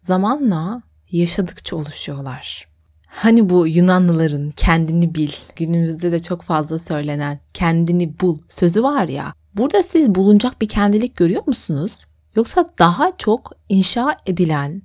Zamanla 0.00 0.82
yaşadıkça 1.10 1.76
oluşuyorlar. 1.76 2.68
Hani 3.06 3.50
bu 3.50 3.66
Yunanlıların 3.66 4.50
kendini 4.50 5.14
bil, 5.14 5.32
günümüzde 5.56 6.12
de 6.12 6.22
çok 6.22 6.42
fazla 6.42 6.78
söylenen 6.78 7.40
kendini 7.54 8.20
bul 8.20 8.38
sözü 8.48 8.82
var 8.82 9.08
ya. 9.08 9.34
Burada 9.54 9.82
siz 9.82 10.14
bulunacak 10.14 10.60
bir 10.62 10.68
kendilik 10.68 11.16
görüyor 11.16 11.42
musunuz? 11.46 11.92
Yoksa 12.36 12.64
daha 12.78 13.12
çok 13.18 13.52
inşa 13.68 14.16
edilen 14.26 14.82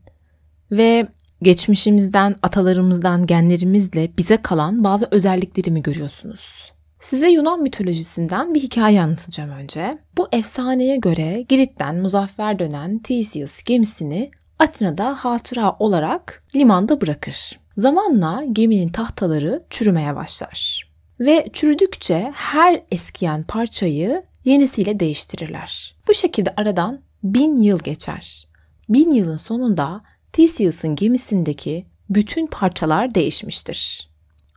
ve 0.72 1.08
geçmişimizden, 1.42 2.36
atalarımızdan, 2.42 3.25
genlerimizle 3.25 4.10
bize 4.18 4.38
kalan 4.38 4.84
bazı 4.84 5.08
özellikleri 5.12 5.72
mi 5.72 5.82
görüyorsunuz? 5.84 6.72
Size 7.00 7.30
Yunan 7.30 7.62
mitolojisinden 7.62 8.54
bir 8.54 8.62
hikaye 8.62 9.02
anlatacağım 9.02 9.50
önce. 9.50 9.98
Bu 10.18 10.28
efsaneye 10.32 10.98
göre 10.98 11.46
Girit'ten 11.50 11.96
muzaffer 11.96 12.60
dönen 12.60 13.00
Theseus 13.00 13.64
gemisini 13.64 14.32
Atina'da 14.60 15.16
hatıra 15.16 15.75
olarak 15.80 16.44
limanda 16.56 17.02
bırakır. 17.02 17.60
Zamanla 17.78 18.44
geminin 18.52 18.90
tahtaları 18.90 19.64
çürümeye 19.70 20.16
başlar. 20.16 20.90
Ve 21.20 21.50
çürüdükçe 21.54 22.32
her 22.36 22.82
eskiyen 22.92 23.44
parçayı 23.44 24.24
yenisiyle 24.46 25.00
değiştirirler. 25.00 25.96
Bu 26.08 26.14
şekilde 26.14 26.54
aradan 26.58 27.00
bin 27.25 27.62
yıl 27.62 27.79
geçer. 27.79 28.48
Bin 28.89 29.12
yılın 29.12 29.38
sonunda 29.38 30.01
Theseus'un 30.34 30.96
gemisindeki 30.96 31.86
bütün 32.10 32.48
parçalar 32.48 33.15
değişmiştir. 33.15 34.10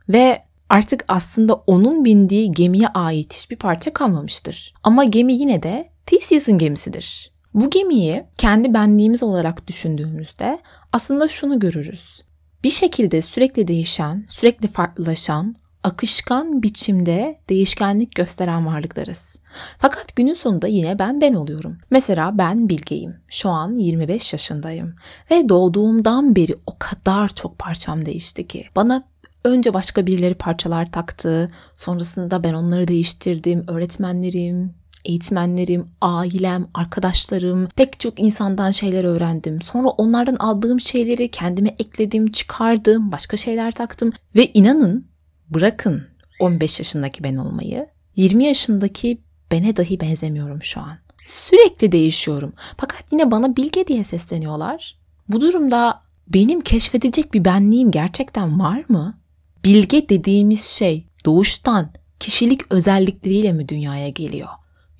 Ve 0.09 0.43
artık 0.69 1.05
aslında 1.07 1.53
onun 1.53 2.05
bindiği 2.05 2.51
gemiye 2.51 2.87
ait 2.87 3.33
hiçbir 3.33 3.55
parça 3.55 3.93
kalmamıştır. 3.93 4.73
Ama 4.83 5.03
gemi 5.03 5.33
yine 5.33 5.63
de 5.63 5.89
Theseus'un 6.05 6.57
gemisidir. 6.57 7.31
Bu 7.53 7.69
gemiyi 7.69 8.23
kendi 8.37 8.73
benliğimiz 8.73 9.23
olarak 9.23 9.67
düşündüğümüzde 9.67 10.59
aslında 10.93 11.27
şunu 11.27 11.59
görürüz. 11.59 12.21
Bir 12.63 12.69
şekilde 12.69 13.21
sürekli 13.21 13.67
değişen, 13.67 14.25
sürekli 14.29 14.67
farklılaşan, 14.67 15.55
akışkan 15.83 16.63
biçimde 16.63 17.39
değişkenlik 17.49 18.15
gösteren 18.15 18.65
varlıklarız. 18.65 19.35
Fakat 19.77 20.15
günün 20.15 20.33
sonunda 20.33 20.67
yine 20.67 20.99
ben 20.99 21.21
ben 21.21 21.33
oluyorum. 21.33 21.77
Mesela 21.91 22.37
ben 22.37 22.69
Bilge'yim. 22.69 23.15
Şu 23.29 23.49
an 23.49 23.77
25 23.77 24.33
yaşındayım. 24.33 24.95
Ve 25.31 25.49
doğduğumdan 25.49 26.35
beri 26.35 26.55
o 26.67 26.75
kadar 26.79 27.29
çok 27.29 27.59
parçam 27.59 28.05
değişti 28.05 28.47
ki. 28.47 28.65
Bana 28.75 29.03
önce 29.43 29.73
başka 29.73 30.07
birileri 30.07 30.33
parçalar 30.33 30.91
taktı. 30.91 31.51
Sonrasında 31.75 32.43
ben 32.43 32.53
onları 32.53 32.87
değiştirdim. 32.87 33.63
Öğretmenlerim, 33.67 34.73
eğitmenlerim, 35.05 35.85
ailem, 36.01 36.67
arkadaşlarım, 36.73 37.67
pek 37.75 37.99
çok 37.99 38.19
insandan 38.19 38.71
şeyler 38.71 39.03
öğrendim. 39.03 39.61
Sonra 39.61 39.89
onlardan 39.89 40.35
aldığım 40.35 40.79
şeyleri 40.79 41.31
kendime 41.31 41.75
ekledim, 41.79 42.31
çıkardım, 42.31 43.11
başka 43.11 43.37
şeyler 43.37 43.71
taktım 43.71 44.11
ve 44.35 44.51
inanın 44.53 45.08
bırakın 45.49 46.07
15 46.39 46.79
yaşındaki 46.79 47.23
ben 47.23 47.35
olmayı, 47.35 47.87
20 48.15 48.45
yaşındaki 48.45 49.21
bene 49.51 49.77
dahi 49.77 49.99
benzemiyorum 49.99 50.63
şu 50.63 50.79
an. 50.79 50.97
Sürekli 51.25 51.91
değişiyorum. 51.91 52.53
Fakat 52.77 53.03
yine 53.11 53.31
bana 53.31 53.55
bilge 53.55 53.87
diye 53.87 54.03
sesleniyorlar. 54.03 54.97
Bu 55.29 55.41
durumda 55.41 56.01
benim 56.27 56.61
keşfedilecek 56.61 57.33
bir 57.33 57.45
benliğim 57.45 57.91
gerçekten 57.91 58.59
var 58.59 58.83
mı? 58.89 59.17
Bilge 59.65 60.09
dediğimiz 60.09 60.65
şey 60.65 61.05
doğuştan 61.25 61.91
kişilik 62.19 62.71
özellikleriyle 62.71 63.51
mi 63.51 63.69
dünyaya 63.69 64.09
geliyor? 64.09 64.49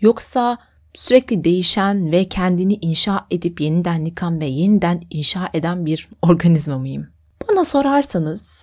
Yoksa 0.02 0.58
sürekli 0.94 1.44
değişen 1.44 2.12
ve 2.12 2.30
kendini 2.30 2.74
inşa 2.74 3.28
edip 3.32 3.62
yeniden 3.62 4.06
yıkan 4.06 4.40
ve 4.40 4.46
yeniden 4.46 5.02
inşa 5.10 5.50
eden 5.54 5.86
bir 5.86 6.10
organizma 6.22 6.78
mıyım? 6.78 7.08
Bana 7.50 7.66
sorarsanız 7.66 8.59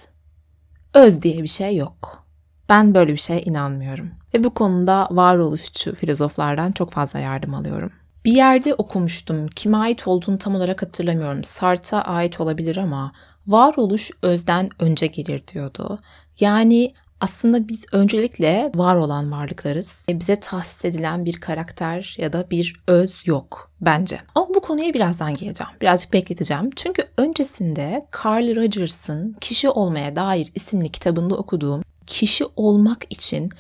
öz 0.97 1.23
diye 1.23 1.43
bir 1.43 1.49
şey 1.49 1.77
yok. 1.77 2.27
Ben 2.69 2.95
böyle 2.95 3.13
bir 3.13 3.19
şeye 3.19 3.43
inanmıyorum. 3.43 4.11
Ve 4.35 4.45
bu 4.45 4.55
konuda 4.55 5.09
varoluşçu 5.11 5.95
filozoflardan 5.95 6.73
çok 6.73 6.93
fazla 6.93 7.19
yardım 7.19 7.55
alıyorum. 7.55 7.93
Bir 8.25 8.33
yerde 8.33 8.75
okumuştum. 8.75 9.49
Kime 9.49 9.77
ait 9.77 10.09
olduğunu 10.09 10.39
tam 10.39 10.55
olarak 10.55 10.83
hatırlamıyorum. 10.83 11.45
Sartre'a 11.45 12.01
ait 12.01 12.41
olabilir 12.41 12.77
ama 12.77 13.13
varoluş 13.47 14.11
özden 14.23 14.71
önce 14.79 15.07
gelir 15.07 15.43
diyordu. 15.49 15.99
Yani 16.41 16.95
aslında 17.21 17.69
biz 17.69 17.85
öncelikle 17.93 18.71
var 18.75 18.97
olan 18.97 19.33
varlıklarız. 19.33 20.07
Bize 20.09 20.37
tahsis 20.37 20.85
edilen 20.85 21.25
bir 21.25 21.41
karakter 21.41 22.17
ya 22.19 22.33
da 22.33 22.51
bir 22.51 22.83
öz 22.87 23.23
yok 23.25 23.71
bence. 23.81 24.21
Ama 24.35 24.49
bu 24.55 24.61
konuya 24.61 24.95
birazdan 24.95 25.35
geleceğim. 25.35 25.73
Birazcık 25.81 26.13
bekleteceğim. 26.13 26.71
Çünkü 26.77 27.05
öncesinde 27.17 28.07
Carl 28.25 28.57
Rogers'ın 28.57 29.37
Kişi 29.41 29.71
Olmaya 29.71 30.17
Dair 30.17 30.53
isimli 30.55 30.89
kitabında 30.89 31.37
okuduğum 31.37 31.83
kişi 32.07 32.45
olmak 32.57 33.05
için 33.11 33.51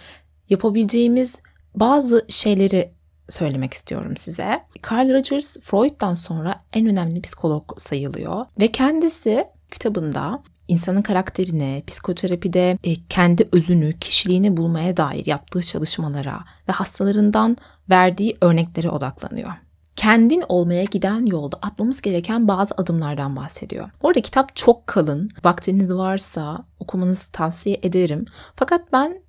yapabileceğimiz 0.48 1.36
bazı 1.74 2.26
şeyleri 2.28 2.92
söylemek 3.28 3.74
istiyorum 3.74 4.16
size. 4.16 4.60
Carl 4.90 5.12
Rogers 5.12 5.56
Freud'dan 5.58 6.14
sonra 6.14 6.60
en 6.72 6.86
önemli 6.86 7.22
psikolog 7.22 7.78
sayılıyor 7.78 8.46
ve 8.60 8.72
kendisi 8.72 9.44
kitabında 9.70 10.42
insanın 10.68 11.02
karakterine, 11.02 11.82
psikoterapide 11.86 12.78
e, 12.84 12.94
kendi 13.08 13.48
özünü, 13.52 13.98
kişiliğini 13.98 14.56
bulmaya 14.56 14.96
dair 14.96 15.26
yaptığı 15.26 15.62
çalışmalara 15.62 16.44
ve 16.68 16.72
hastalarından 16.72 17.56
verdiği 17.90 18.36
örneklere 18.40 18.90
odaklanıyor. 18.90 19.52
Kendin 19.96 20.44
olmaya 20.48 20.84
giden 20.84 21.26
yolda 21.26 21.56
atmamız 21.62 22.02
gereken 22.02 22.48
bazı 22.48 22.74
adımlardan 22.76 23.36
bahsediyor. 23.36 23.90
Orada 24.02 24.20
kitap 24.20 24.56
çok 24.56 24.86
kalın. 24.86 25.30
Vaktiniz 25.44 25.94
varsa 25.94 26.64
okumanızı 26.80 27.32
tavsiye 27.32 27.80
ederim. 27.82 28.24
Fakat 28.56 28.92
ben 28.92 29.22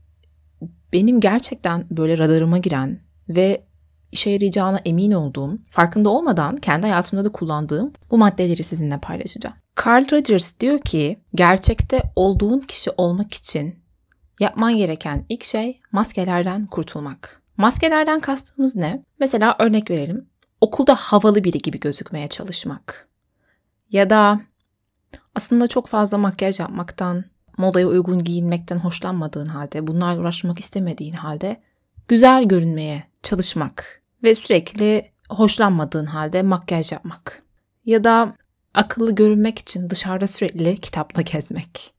benim 0.94 1.20
gerçekten 1.20 1.86
böyle 1.92 2.18
radarıma 2.18 2.58
giren 2.58 3.00
ve 3.30 3.67
işe 4.12 4.30
yarayacağına 4.30 4.82
emin 4.86 5.12
olduğum, 5.12 5.58
farkında 5.70 6.10
olmadan 6.10 6.56
kendi 6.56 6.88
hayatımda 6.88 7.26
da 7.26 7.32
kullandığım 7.32 7.94
bu 8.12 8.18
maddeleri 8.18 8.64
sizinle 8.64 9.00
paylaşacağım. 9.00 9.56
Carl 9.86 10.12
Rogers 10.12 10.60
diyor 10.60 10.80
ki 10.80 11.20
gerçekte 11.36 12.02
olduğun 12.16 12.60
kişi 12.60 12.92
olmak 12.98 13.34
için 13.34 13.80
yapman 14.40 14.78
gereken 14.78 15.26
ilk 15.30 15.44
şey 15.44 15.80
maskelerden 15.92 16.66
kurtulmak. 16.66 17.42
Maskelerden 17.58 18.20
kastımız 18.20 18.76
ne? 18.76 19.04
Mesela 19.20 19.56
örnek 19.60 19.92
verelim. 19.92 20.30
Okulda 20.62 20.96
havalı 20.96 21.44
biri 21.44 21.58
gibi 21.58 21.80
gözükmeye 21.80 22.28
çalışmak. 22.28 23.08
Ya 23.92 24.10
da 24.10 24.40
aslında 25.36 25.68
çok 25.68 25.88
fazla 25.88 26.18
makyaj 26.18 26.60
yapmaktan, 26.60 27.24
modaya 27.58 27.88
uygun 27.88 28.24
giyinmekten 28.24 28.78
hoşlanmadığın 28.78 29.46
halde, 29.46 29.88
bunlarla 29.88 30.22
uğraşmak 30.22 30.60
istemediğin 30.60 31.14
halde 31.14 31.62
güzel 32.08 32.44
görünmeye 32.44 33.04
çalışmak 33.24 34.02
ve 34.24 34.36
sürekli 34.36 35.12
hoşlanmadığın 35.30 36.06
halde 36.06 36.44
makyaj 36.44 36.92
yapmak. 36.92 37.44
Ya 37.86 38.04
da 38.04 38.36
akıllı 38.74 39.16
görünmek 39.16 39.60
için 39.60 39.90
dışarıda 39.90 40.28
sürekli 40.28 40.78
kitapla 40.78 41.22
gezmek. 41.34 41.94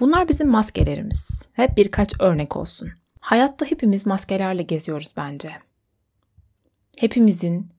Bunlar 0.00 0.28
bizim 0.28 0.48
maskelerimiz. 0.48 1.42
Hep 1.52 1.76
birkaç 1.76 2.20
örnek 2.20 2.56
olsun. 2.56 2.90
Hayatta 3.20 3.66
hepimiz 3.66 4.06
maskelerle 4.06 4.62
geziyoruz 4.62 5.10
bence. 5.16 5.50
Hepimizin 6.98 7.70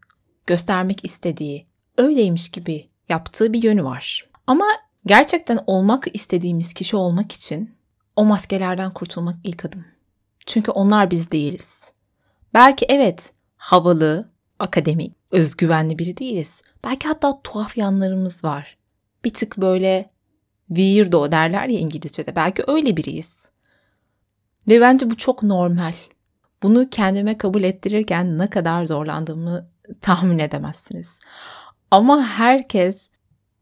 göstermek 0.47 1.05
istediği, 1.05 1.67
öyleymiş 1.97 2.49
gibi 2.51 2.89
yaptığı 3.09 3.53
bir 3.53 3.63
yönü 3.63 3.83
var. 3.83 4.29
Ama 4.47 4.65
gerçekten 5.05 5.59
olmak 5.67 6.07
istediğimiz 6.13 6.73
kişi 6.73 6.95
olmak 6.95 7.31
için 7.31 7.75
o 8.15 8.25
maskelerden 8.25 8.91
kurtulmak 8.91 9.35
ilk 9.43 9.65
adım. 9.65 9.85
Çünkü 10.45 10.71
onlar 10.71 11.11
biz 11.11 11.31
değiliz. 11.31 11.91
Belki 12.53 12.85
evet 12.89 13.33
havalı, 13.57 14.29
akademik, 14.59 15.15
özgüvenli 15.31 15.99
biri 15.99 16.17
değiliz. 16.17 16.61
Belki 16.83 17.07
hatta 17.07 17.41
tuhaf 17.41 17.77
yanlarımız 17.77 18.43
var. 18.43 18.77
Bir 19.23 19.33
tık 19.33 19.57
böyle 19.57 20.09
weirdo 20.67 21.31
derler 21.31 21.67
ya 21.67 21.79
İngilizce'de. 21.79 22.35
Belki 22.35 22.63
öyle 22.67 22.97
biriyiz. 22.97 23.49
Ve 24.67 24.81
bence 24.81 25.09
bu 25.09 25.17
çok 25.17 25.43
normal. 25.43 25.93
Bunu 26.63 26.89
kendime 26.89 27.37
kabul 27.37 27.63
ettirirken 27.63 28.37
ne 28.37 28.49
kadar 28.49 28.85
zorlandığımı 28.85 29.69
tahmin 30.01 30.39
edemezsiniz. 30.39 31.19
Ama 31.91 32.23
herkes 32.27 33.09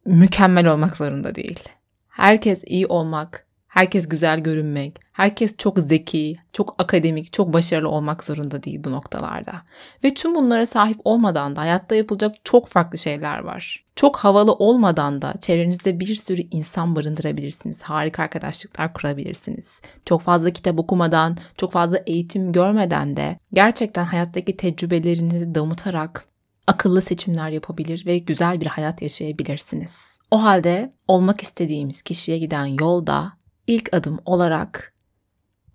mükemmel 0.06 0.68
olmak 0.68 0.98
zorunda 0.98 1.36
değil. 1.36 1.60
Herkes 2.08 2.64
iyi 2.66 2.88
olmak, 2.88 3.47
herkes 3.68 4.10
güzel 4.10 4.40
görünmek, 4.40 5.00
herkes 5.12 5.58
çok 5.58 5.80
zeki, 5.80 6.38
çok 6.54 6.76
akademik, 6.78 7.34
çok 7.34 7.54
başarılı 7.54 7.90
olmak 7.90 8.24
zorunda 8.24 8.64
değil 8.64 8.84
bu 8.84 8.92
noktalarda. 8.92 9.62
Ve 10.04 10.14
tüm 10.14 10.36
bunlara 10.36 10.66
sahip 10.66 10.98
olmadan 11.04 11.56
da 11.56 11.62
hayatta 11.62 11.96
yapılacak 11.96 12.36
çok 12.44 12.68
farklı 12.68 12.98
şeyler 12.98 13.40
var. 13.40 13.86
Çok 13.96 14.18
havalı 14.18 14.54
olmadan 14.54 15.22
da 15.22 15.34
çevrenizde 15.42 16.00
bir 16.00 16.16
sürü 16.16 16.42
insan 16.52 16.96
barındırabilirsiniz. 16.96 17.82
Harika 17.82 18.24
arkadaşlıklar 18.24 18.94
kurabilirsiniz. 18.94 19.82
Çok 20.06 20.22
fazla 20.22 20.50
kitap 20.50 20.80
okumadan, 20.80 21.38
çok 21.58 21.72
fazla 21.72 21.98
eğitim 21.98 22.52
görmeden 22.52 23.18
de 23.18 23.38
gerçekten 23.54 24.04
hayattaki 24.04 24.58
tecrübelerinizi 24.58 25.56
damıtarak 25.56 26.26
akıllı 26.68 27.02
seçimler 27.02 27.50
yapabilir 27.50 28.06
ve 28.06 28.18
güzel 28.18 28.62
bir 28.62 28.66
hayat 28.66 29.02
yaşayabilirsiniz. 29.02 30.18
O 30.32 30.44
halde 30.44 30.90
olmak 31.08 31.42
istediğimiz 31.42 32.02
kişiye 32.02 32.38
giden 32.38 32.66
yolda 32.66 33.34
ilk 33.68 33.94
adım 33.94 34.20
olarak 34.26 34.94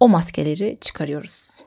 o 0.00 0.08
maskeleri 0.08 0.78
çıkarıyoruz. 0.80 1.60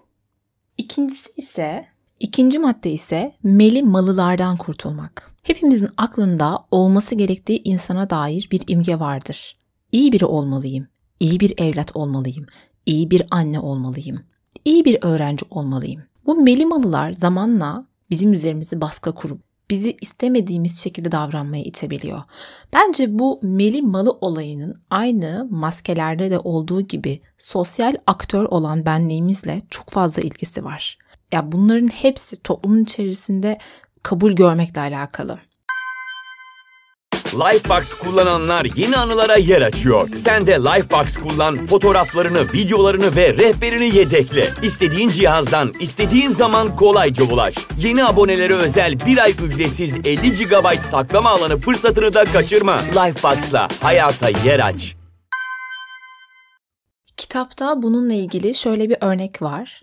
İkincisi 0.77 1.29
ise, 1.37 1.85
ikinci 2.19 2.59
madde 2.59 2.91
ise 2.91 3.35
meli 3.43 3.83
malılardan 3.83 4.57
kurtulmak. 4.57 5.31
Hepimizin 5.43 5.89
aklında 5.97 6.65
olması 6.71 7.15
gerektiği 7.15 7.61
insana 7.63 8.09
dair 8.09 8.47
bir 8.51 8.61
imge 8.67 8.99
vardır. 8.99 9.57
İyi 9.91 10.11
biri 10.11 10.25
olmalıyım, 10.25 10.87
iyi 11.19 11.39
bir 11.39 11.53
evlat 11.57 11.95
olmalıyım, 11.95 12.45
iyi 12.85 13.11
bir 13.11 13.23
anne 13.31 13.59
olmalıyım, 13.59 14.23
iyi 14.65 14.85
bir 14.85 14.97
öğrenci 15.01 15.45
olmalıyım. 15.49 16.03
Bu 16.25 16.35
meli 16.35 16.65
malılar 16.65 17.13
zamanla 17.13 17.87
bizim 18.09 18.33
üzerimizi 18.33 18.81
baskı 18.81 19.15
kurup 19.15 19.41
bizi 19.69 19.97
istemediğimiz 20.01 20.83
şekilde 20.83 21.11
davranmaya 21.11 21.63
itebiliyor. 21.63 22.21
Bence 22.73 23.19
bu 23.19 23.39
meli 23.41 23.81
malı 23.81 24.11
olayının 24.11 24.81
aynı 24.89 25.47
maskelerde 25.51 26.29
de 26.29 26.39
olduğu 26.39 26.81
gibi 26.81 27.21
sosyal 27.37 27.95
aktör 28.07 28.43
olan 28.43 28.85
benliğimizle 28.85 29.61
çok 29.69 29.89
fazla 29.89 30.21
ilgisi 30.21 30.63
var. 30.63 30.97
Ya 31.31 31.51
bunların 31.51 31.87
hepsi 31.87 32.41
toplumun 32.43 32.83
içerisinde 32.83 33.57
kabul 34.03 34.31
görmekle 34.31 34.81
alakalı. 34.81 35.39
Lifebox 37.35 37.93
kullananlar 37.93 38.67
yeni 38.75 38.97
anılara 38.97 39.35
yer 39.35 39.61
açıyor. 39.61 40.09
Sen 40.15 40.47
de 40.47 40.51
Lifebox 40.51 41.17
kullan, 41.17 41.57
fotoğraflarını, 41.57 42.53
videolarını 42.53 43.15
ve 43.15 43.33
rehberini 43.33 43.95
yedekle. 43.97 44.49
İstediğin 44.63 45.09
cihazdan, 45.09 45.71
istediğin 45.79 46.29
zaman 46.29 46.75
kolayca 46.75 47.23
ulaş. 47.23 47.55
Yeni 47.79 48.05
abonelere 48.05 48.53
özel 48.53 48.99
bir 49.05 49.17
ay 49.17 49.31
ücretsiz 49.31 49.97
50 49.97 50.33
GB 50.33 50.81
saklama 50.81 51.29
alanı 51.29 51.57
fırsatını 51.57 52.13
da 52.13 52.25
kaçırma. 52.25 52.77
Lifebox'la 52.77 53.67
hayata 53.81 54.29
yer 54.29 54.59
aç. 54.59 54.95
Kitapta 57.17 57.81
bununla 57.81 58.13
ilgili 58.13 58.55
şöyle 58.55 58.89
bir 58.89 58.97
örnek 59.01 59.41
var. 59.41 59.81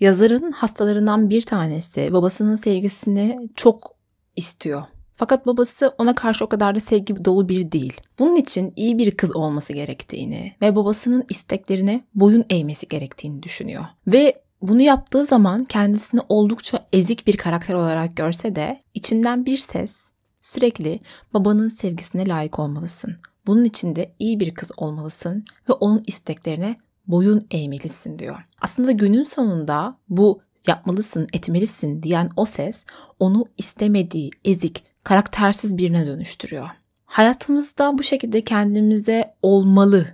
Yazarın 0.00 0.52
hastalarından 0.52 1.30
bir 1.30 1.42
tanesi 1.42 2.12
babasının 2.12 2.56
sevgisini 2.56 3.50
çok 3.54 3.94
istiyor. 4.36 4.82
Fakat 5.14 5.46
babası 5.46 5.94
ona 5.98 6.14
karşı 6.14 6.44
o 6.44 6.48
kadar 6.48 6.74
da 6.74 6.80
sevgi 6.80 7.24
dolu 7.24 7.48
biri 7.48 7.72
değil. 7.72 8.00
Bunun 8.18 8.36
için 8.36 8.72
iyi 8.76 8.98
bir 8.98 9.16
kız 9.16 9.36
olması 9.36 9.72
gerektiğini 9.72 10.52
ve 10.62 10.76
babasının 10.76 11.24
isteklerine 11.28 12.04
boyun 12.14 12.44
eğmesi 12.50 12.88
gerektiğini 12.88 13.42
düşünüyor. 13.42 13.84
Ve 14.06 14.42
bunu 14.62 14.82
yaptığı 14.82 15.24
zaman 15.24 15.64
kendisini 15.64 16.20
oldukça 16.28 16.86
ezik 16.92 17.26
bir 17.26 17.36
karakter 17.36 17.74
olarak 17.74 18.16
görse 18.16 18.56
de 18.56 18.82
içinden 18.94 19.46
bir 19.46 19.56
ses 19.56 19.96
sürekli 20.42 21.00
babanın 21.34 21.68
sevgisine 21.68 22.28
layık 22.28 22.58
olmalısın. 22.58 23.16
Bunun 23.46 23.64
için 23.64 23.96
de 23.96 24.14
iyi 24.18 24.40
bir 24.40 24.54
kız 24.54 24.70
olmalısın 24.76 25.44
ve 25.68 25.72
onun 25.72 26.04
isteklerine 26.06 26.76
boyun 27.06 27.46
eğmelisin 27.50 28.18
diyor. 28.18 28.44
Aslında 28.60 28.92
günün 28.92 29.22
sonunda 29.22 29.98
bu 30.08 30.40
yapmalısın, 30.66 31.28
etmelisin 31.32 32.02
diyen 32.02 32.30
o 32.36 32.46
ses 32.46 32.86
onu 33.18 33.44
istemediği 33.58 34.30
ezik, 34.44 34.84
karaktersiz 35.04 35.78
birine 35.78 36.06
dönüştürüyor. 36.06 36.68
Hayatımızda 37.04 37.98
bu 37.98 38.02
şekilde 38.02 38.40
kendimize 38.44 39.34
olmalı, 39.42 40.06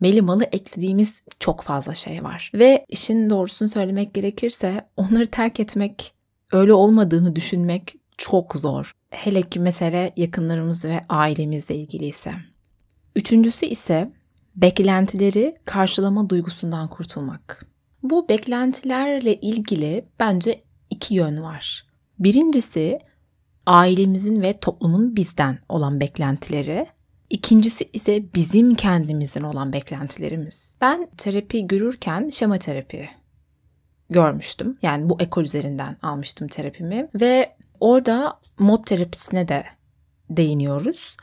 melimalı 0.00 0.44
eklediğimiz 0.44 1.22
çok 1.40 1.62
fazla 1.62 1.94
şey 1.94 2.24
var. 2.24 2.50
Ve 2.54 2.86
işin 2.88 3.30
doğrusunu 3.30 3.68
söylemek 3.68 4.14
gerekirse 4.14 4.88
onları 4.96 5.26
terk 5.26 5.60
etmek, 5.60 6.14
öyle 6.52 6.72
olmadığını 6.72 7.36
düşünmek 7.36 7.96
çok 8.18 8.54
zor. 8.56 8.92
Hele 9.10 9.42
ki 9.42 9.60
mesele 9.60 10.12
yakınlarımız 10.16 10.84
ve 10.84 11.00
ailemizle 11.08 11.74
ilgili 11.74 12.04
ise. 12.04 12.32
Üçüncüsü 13.16 13.66
ise 13.66 14.12
beklentileri 14.56 15.56
karşılama 15.64 16.30
duygusundan 16.30 16.88
kurtulmak. 16.88 17.66
Bu 18.02 18.28
beklentilerle 18.28 19.40
ilgili 19.40 20.04
bence 20.20 20.62
iki 20.90 21.14
yön 21.14 21.42
var. 21.42 21.86
Birincisi 22.18 22.98
ailemizin 23.66 24.42
ve 24.42 24.52
toplumun 24.52 25.16
bizden 25.16 25.58
olan 25.68 26.00
beklentileri. 26.00 26.86
İkincisi 27.30 27.88
ise 27.92 28.34
bizim 28.34 28.74
kendimizden 28.74 29.42
olan 29.42 29.72
beklentilerimiz. 29.72 30.78
Ben 30.80 31.08
terapi 31.16 31.66
görürken 31.66 32.30
şema 32.30 32.58
terapi 32.58 33.08
görmüştüm. 34.10 34.78
Yani 34.82 35.08
bu 35.10 35.16
ekol 35.20 35.42
üzerinden 35.42 35.96
almıştım 36.02 36.48
terapimi 36.48 37.08
ve 37.14 37.56
orada 37.80 38.40
mod 38.58 38.84
terapisine 38.84 39.48
de 39.48 39.64
değiniyoruz. 40.30 41.16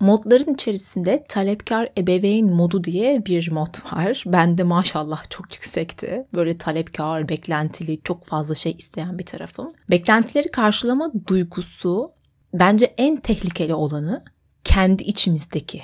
Modların 0.00 0.54
içerisinde 0.54 1.24
talepkar 1.28 1.88
ebeveyn 1.98 2.46
modu 2.46 2.84
diye 2.84 3.26
bir 3.26 3.50
mod 3.50 3.92
var. 3.92 4.24
Bende 4.26 4.62
maşallah 4.62 5.30
çok 5.30 5.54
yüksekti. 5.54 6.26
Böyle 6.34 6.58
talepkar, 6.58 7.28
beklentili, 7.28 8.02
çok 8.02 8.24
fazla 8.24 8.54
şey 8.54 8.74
isteyen 8.78 9.18
bir 9.18 9.26
tarafım. 9.26 9.72
Beklentileri 9.90 10.50
karşılama 10.50 11.12
duygusu 11.26 12.12
bence 12.54 12.94
en 12.98 13.16
tehlikeli 13.16 13.74
olanı 13.74 14.24
kendi 14.64 15.02
içimizdeki. 15.02 15.82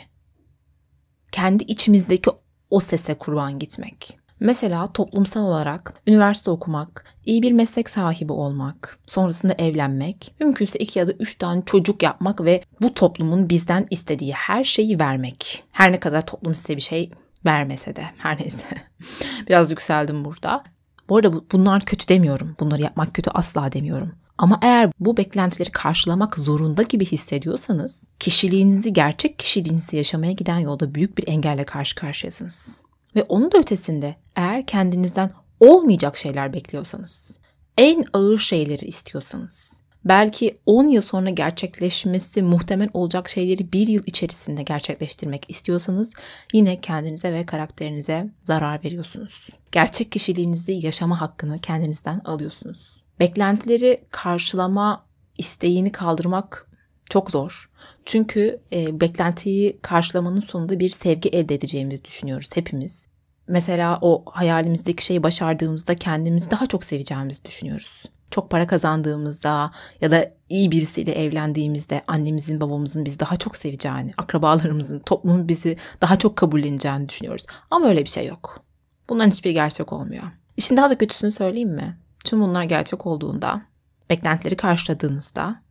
Kendi 1.33 1.65
içimizdeki 1.65 2.31
o 2.71 2.81
sese 2.81 3.15
kurban 3.15 3.59
gitmek. 3.59 4.24
Mesela 4.41 4.93
toplumsal 4.93 5.43
olarak 5.43 5.95
üniversite 6.07 6.51
okumak, 6.51 7.05
iyi 7.25 7.43
bir 7.43 7.53
meslek 7.53 7.91
sahibi 7.91 8.33
olmak, 8.33 8.99
sonrasında 9.07 9.55
evlenmek, 9.59 10.35
mümkünse 10.41 10.79
iki 10.79 10.99
ya 10.99 11.09
da 11.09 11.13
üç 11.13 11.35
tane 11.35 11.63
çocuk 11.67 12.03
yapmak 12.03 12.45
ve 12.45 12.63
bu 12.81 12.95
toplumun 12.95 13.49
bizden 13.49 13.87
istediği 13.91 14.33
her 14.33 14.65
şeyi 14.65 15.01
vermek. 15.01 15.65
Her 15.73 15.93
ne 15.93 16.01
kadar 16.01 16.27
toplum 16.27 16.55
size 16.55 16.77
bir 16.77 16.83
şey 16.83 17.11
vermese 17.47 17.97
de 17.97 18.05
her 18.19 18.41
neyse. 18.41 18.65
Biraz 19.49 19.71
yükseldim 19.71 20.25
burada. 20.25 20.65
Bu 21.09 21.17
arada 21.17 21.33
bunlar 21.53 21.85
kötü 21.85 22.09
demiyorum. 22.09 22.57
Bunları 22.61 22.83
yapmak 22.83 23.15
kötü 23.15 23.31
asla 23.31 23.73
demiyorum. 23.73 24.13
Ama 24.39 24.59
eğer 24.63 24.91
bu 25.01 25.17
beklentileri 25.17 25.71
karşılamak 25.71 26.39
zorunda 26.39 26.83
gibi 26.83 27.07
hissediyorsanız, 27.07 28.05
kişiliğinizi, 28.21 28.93
gerçek 28.93 29.39
kişiliğinizi 29.39 29.97
yaşamaya 29.97 30.33
giden 30.33 30.59
yolda 30.59 30.95
büyük 30.95 31.19
bir 31.19 31.29
engelle 31.29 31.65
karşı 31.65 31.95
karşıyasınız. 31.95 32.84
Ve 33.17 33.23
onun 33.23 33.53
da 33.53 33.59
ötesinde 33.59 34.17
eğer 34.37 34.67
kendinizden 34.67 35.31
olmayacak 35.61 36.17
şeyler 36.17 36.53
bekliyorsanız, 36.53 37.39
en 37.79 38.05
ağır 38.13 38.39
şeyleri 38.39 38.85
istiyorsanız, 38.85 39.83
belki 40.05 40.59
10 40.67 40.89
yıl 40.89 41.01
sonra 41.01 41.31
gerçekleşmesi 41.31 42.43
muhtemel 42.43 42.89
olacak 42.95 43.29
şeyleri 43.29 43.73
bir 43.73 43.87
yıl 43.87 44.03
içerisinde 44.07 44.63
gerçekleştirmek 44.63 45.45
istiyorsanız 45.49 46.13
yine 46.53 46.81
kendinize 46.81 47.33
ve 47.33 47.47
karakterinize 47.47 48.31
zarar 48.45 48.85
veriyorsunuz. 48.85 49.49
Gerçek 49.73 50.13
kişiliğinizi 50.13 50.73
yaşama 50.73 51.21
hakkını 51.21 51.61
kendinizden 51.61 52.21
alıyorsunuz. 52.25 53.05
Beklentileri 53.21 54.05
karşılama 54.11 55.07
isteğini 55.39 55.93
kaldırmak 55.93 56.74
çok 57.11 57.31
zor. 57.31 57.71
Çünkü 58.05 58.61
e, 58.73 59.01
beklentiyi 59.01 59.79
karşılamanın 59.83 60.41
sonunda 60.41 60.79
bir 60.79 60.89
sevgi 60.89 61.29
elde 61.29 61.55
edeceğimizi 61.55 62.05
düşünüyoruz 62.05 62.51
hepimiz. 62.55 63.07
Mesela 63.49 63.99
o 64.01 64.25
hayalimizdeki 64.27 65.05
şeyi 65.05 65.23
başardığımızda 65.23 65.95
kendimizi 65.95 66.51
daha 66.51 66.67
çok 66.67 66.85
seveceğimizi 66.85 67.45
düşünüyoruz. 67.45 68.03
Çok 68.31 68.51
para 68.51 68.67
kazandığımızda 68.67 69.71
ya 70.01 70.11
da 70.11 70.31
iyi 70.49 70.71
birisiyle 70.71 71.13
evlendiğimizde 71.13 72.03
annemizin 72.07 72.61
babamızın 72.61 73.05
bizi 73.05 73.21
daha 73.21 73.37
çok 73.37 73.57
seveceğini, 73.57 74.13
akrabalarımızın, 74.17 74.99
toplumun 74.99 75.49
bizi 75.49 75.77
daha 76.01 76.19
çok 76.19 76.37
kabulleneceğini 76.37 77.09
düşünüyoruz. 77.09 77.47
Ama 77.71 77.89
öyle 77.89 78.05
bir 78.05 78.11
şey 78.11 78.27
yok. 78.27 78.65
Bunların 79.09 79.31
hiçbir 79.31 79.51
gerçek 79.51 79.93
olmuyor. 79.93 80.25
İşin 80.57 80.77
daha 80.77 80.91
da 80.91 80.99
kötüsünü 80.99 81.33
söyleyeyim 81.33 81.71
mi? 81.71 81.99
Tüm 82.25 82.41
bunlar 82.41 82.65
gerçek 82.65 83.07
olduğunda, 83.07 83.63
beklentileri 84.11 84.57
karşıladığınızda 84.57 85.64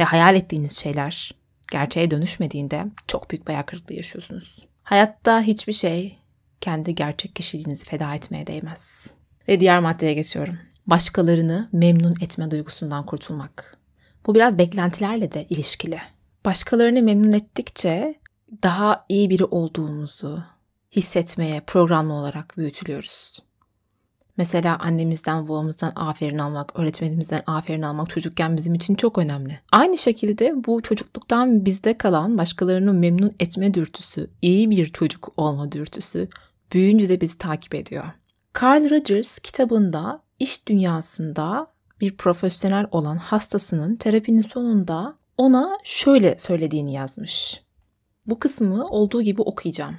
ve 0.00 0.04
hayal 0.04 0.36
ettiğiniz 0.36 0.78
şeyler 0.78 1.34
gerçeğe 1.70 2.10
dönüşmediğinde 2.10 2.86
çok 3.06 3.30
büyük 3.30 3.48
bir 3.48 3.62
kırıklığı 3.62 3.94
yaşıyorsunuz. 3.94 4.66
Hayatta 4.82 5.40
hiçbir 5.42 5.72
şey 5.72 6.18
kendi 6.60 6.94
gerçek 6.94 7.36
kişiliğinizi 7.36 7.84
feda 7.84 8.14
etmeye 8.14 8.46
değmez. 8.46 9.10
Ve 9.48 9.60
diğer 9.60 9.80
maddeye 9.80 10.14
geçiyorum. 10.14 10.58
Başkalarını 10.86 11.68
memnun 11.72 12.14
etme 12.20 12.50
duygusundan 12.50 13.06
kurtulmak. 13.06 13.78
Bu 14.26 14.34
biraz 14.34 14.58
beklentilerle 14.58 15.32
de 15.32 15.46
ilişkili. 15.50 15.98
Başkalarını 16.44 17.02
memnun 17.02 17.32
ettikçe 17.32 18.14
daha 18.62 19.04
iyi 19.08 19.30
biri 19.30 19.44
olduğumuzu 19.44 20.42
hissetmeye 20.96 21.60
programlı 21.60 22.12
olarak 22.12 22.54
büyütülüyoruz. 22.56 23.38
Mesela 24.40 24.78
annemizden, 24.78 25.48
babamızdan 25.48 25.92
aferin 25.96 26.38
almak, 26.38 26.78
öğretmenimizden 26.78 27.40
aferin 27.46 27.82
almak 27.82 28.10
çocukken 28.10 28.56
bizim 28.56 28.74
için 28.74 28.94
çok 28.94 29.18
önemli. 29.18 29.60
Aynı 29.72 29.98
şekilde 29.98 30.64
bu 30.66 30.82
çocukluktan 30.82 31.64
bizde 31.64 31.98
kalan 31.98 32.38
başkalarını 32.38 32.92
memnun 32.92 33.34
etme 33.40 33.74
dürtüsü, 33.74 34.30
iyi 34.42 34.70
bir 34.70 34.86
çocuk 34.86 35.32
olma 35.36 35.72
dürtüsü 35.72 36.28
büyüyünce 36.72 37.08
de 37.08 37.20
bizi 37.20 37.38
takip 37.38 37.74
ediyor. 37.74 38.04
Carl 38.62 38.90
Rogers 38.90 39.38
kitabında 39.38 40.22
iş 40.38 40.66
dünyasında 40.66 41.66
bir 42.00 42.16
profesyonel 42.16 42.86
olan 42.90 43.16
hastasının 43.16 43.96
terapinin 43.96 44.40
sonunda 44.40 45.16
ona 45.36 45.78
şöyle 45.84 46.38
söylediğini 46.38 46.92
yazmış. 46.92 47.60
Bu 48.26 48.38
kısmı 48.38 48.88
olduğu 48.88 49.22
gibi 49.22 49.42
okuyacağım. 49.42 49.96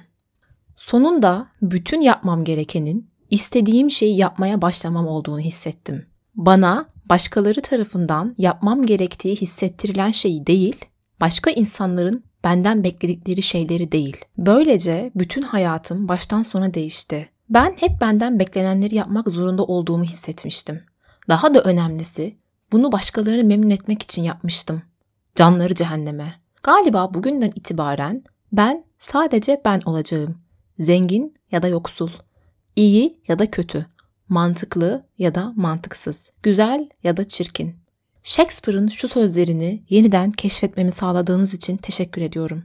Sonunda 0.76 1.46
bütün 1.62 2.00
yapmam 2.00 2.44
gerekenin 2.44 3.11
istediğim 3.32 3.90
şeyi 3.90 4.16
yapmaya 4.16 4.62
başlamam 4.62 5.06
olduğunu 5.06 5.40
hissettim. 5.40 6.06
Bana 6.34 6.86
başkaları 7.04 7.62
tarafından 7.62 8.34
yapmam 8.38 8.86
gerektiği 8.86 9.36
hissettirilen 9.36 10.10
şeyi 10.10 10.46
değil, 10.46 10.76
başka 11.20 11.50
insanların 11.50 12.24
benden 12.44 12.84
bekledikleri 12.84 13.42
şeyleri 13.42 13.92
değil. 13.92 14.16
Böylece 14.38 15.10
bütün 15.14 15.42
hayatım 15.42 16.08
baştan 16.08 16.42
sona 16.42 16.74
değişti. 16.74 17.28
Ben 17.50 17.76
hep 17.80 18.00
benden 18.00 18.38
beklenenleri 18.38 18.94
yapmak 18.94 19.28
zorunda 19.28 19.64
olduğumu 19.64 20.04
hissetmiştim. 20.04 20.82
Daha 21.28 21.54
da 21.54 21.62
önemlisi 21.62 22.36
bunu 22.72 22.92
başkalarını 22.92 23.44
memnun 23.44 23.70
etmek 23.70 24.02
için 24.02 24.22
yapmıştım. 24.22 24.82
Canları 25.36 25.74
cehenneme. 25.74 26.34
Galiba 26.62 27.14
bugünden 27.14 27.50
itibaren 27.54 28.24
ben 28.52 28.84
sadece 28.98 29.60
ben 29.64 29.80
olacağım. 29.84 30.38
Zengin 30.78 31.34
ya 31.50 31.62
da 31.62 31.68
yoksul. 31.68 32.10
İyi 32.76 33.20
ya 33.28 33.38
da 33.38 33.50
kötü. 33.50 33.86
Mantıklı 34.28 35.06
ya 35.18 35.34
da 35.34 35.52
mantıksız. 35.56 36.30
Güzel 36.42 36.88
ya 37.02 37.16
da 37.16 37.28
çirkin. 37.28 37.76
Shakespeare'ın 38.22 38.88
şu 38.88 39.08
sözlerini 39.08 39.82
yeniden 39.88 40.32
keşfetmemi 40.32 40.90
sağladığınız 40.90 41.54
için 41.54 41.76
teşekkür 41.76 42.22
ediyorum. 42.22 42.64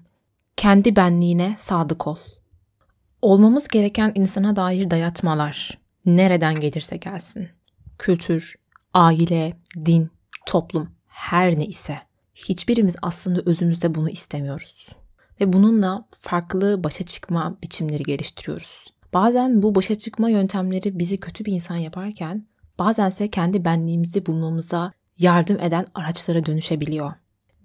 Kendi 0.57 0.95
benliğine 0.95 1.55
sadık 1.57 2.07
ol. 2.07 2.17
Olmamız 3.21 3.67
gereken 3.67 4.11
insana 4.15 4.55
dair 4.55 4.89
dayatmalar 4.89 5.77
nereden 6.05 6.59
gelirse 6.59 6.97
gelsin. 6.97 7.49
Kültür, 7.97 8.55
aile, 8.93 9.57
din, 9.85 10.09
toplum 10.45 10.89
her 11.07 11.59
ne 11.59 11.65
ise 11.65 11.99
hiçbirimiz 12.35 12.95
aslında 13.01 13.41
özümüzde 13.45 13.95
bunu 13.95 14.09
istemiyoruz. 14.09 14.89
Ve 15.41 15.53
bununla 15.53 16.07
farklı 16.11 16.83
başa 16.83 17.03
çıkma 17.05 17.57
biçimleri 17.63 18.03
geliştiriyoruz. 18.03 18.85
Bazen 19.13 19.61
bu 19.61 19.75
başa 19.75 19.95
çıkma 19.95 20.29
yöntemleri 20.29 20.99
bizi 20.99 21.17
kötü 21.17 21.45
bir 21.45 21.53
insan 21.53 21.75
yaparken 21.75 22.45
bazense 22.79 23.29
kendi 23.29 23.65
benliğimizi 23.65 24.25
bulmamıza 24.25 24.91
yardım 25.17 25.59
eden 25.59 25.85
araçlara 25.93 26.45
dönüşebiliyor. 26.45 27.13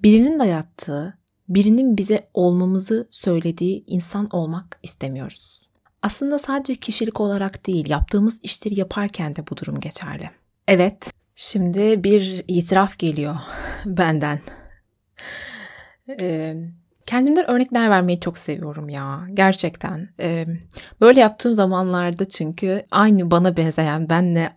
Birinin 0.03 0.39
dayattığı, 0.39 1.19
birinin 1.49 1.97
bize 1.97 2.29
olmamızı 2.35 3.09
söylediği 3.11 3.85
insan 3.87 4.29
olmak 4.33 4.79
istemiyoruz. 4.83 5.63
Aslında 6.03 6.39
sadece 6.39 6.75
kişilik 6.75 7.21
olarak 7.21 7.67
değil, 7.67 7.91
yaptığımız 7.91 8.39
işleri 8.43 8.81
yaparken 8.81 9.37
de 9.37 9.47
bu 9.51 9.57
durum 9.57 9.81
geçerli. 9.81 10.31
Evet, 10.69 11.13
şimdi 11.35 12.05
bir 12.05 12.45
itiraf 12.49 12.99
geliyor 12.99 13.37
benden. 13.87 14.41
Ee, 16.21 16.57
kendimden 17.13 17.51
örnekler 17.51 17.91
vermeyi 17.91 18.21
çok 18.21 18.39
seviyorum 18.39 18.89
ya. 18.89 19.27
Gerçekten. 19.35 20.09
Ee, 20.21 20.47
böyle 21.01 21.21
yaptığım 21.21 21.55
zamanlarda 21.55 22.29
çünkü 22.29 22.87
aynı 22.91 23.31
bana 23.31 23.57
benzeyen, 23.57 24.09
benle 24.09 24.53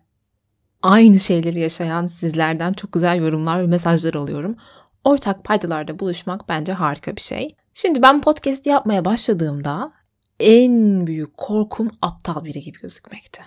aynı 0.81 1.19
şeyleri 1.19 1.59
yaşayan 1.59 2.07
sizlerden 2.07 2.73
çok 2.73 2.91
güzel 2.91 3.17
yorumlar 3.17 3.61
ve 3.61 3.67
mesajlar 3.67 4.13
alıyorum. 4.13 4.55
Ortak 5.03 5.43
paydalarda 5.43 5.99
buluşmak 5.99 6.49
bence 6.49 6.73
harika 6.73 7.15
bir 7.15 7.21
şey. 7.21 7.55
Şimdi 7.73 8.01
ben 8.01 8.21
podcast 8.21 8.65
yapmaya 8.65 9.05
başladığımda 9.05 9.91
en 10.39 11.07
büyük 11.07 11.37
korkum 11.37 11.91
aptal 12.01 12.45
biri 12.45 12.61
gibi 12.61 12.79
gözükmekti. 12.79 13.41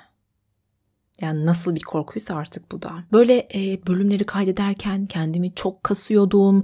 Yani 1.20 1.46
nasıl 1.46 1.74
bir 1.74 1.82
korkuysa 1.82 2.34
artık 2.34 2.72
bu 2.72 2.82
da. 2.82 2.92
Böyle 3.12 3.48
e, 3.54 3.86
bölümleri 3.86 4.24
kaydederken 4.24 5.06
kendimi 5.06 5.54
çok 5.54 5.84
kasıyordum. 5.84 6.62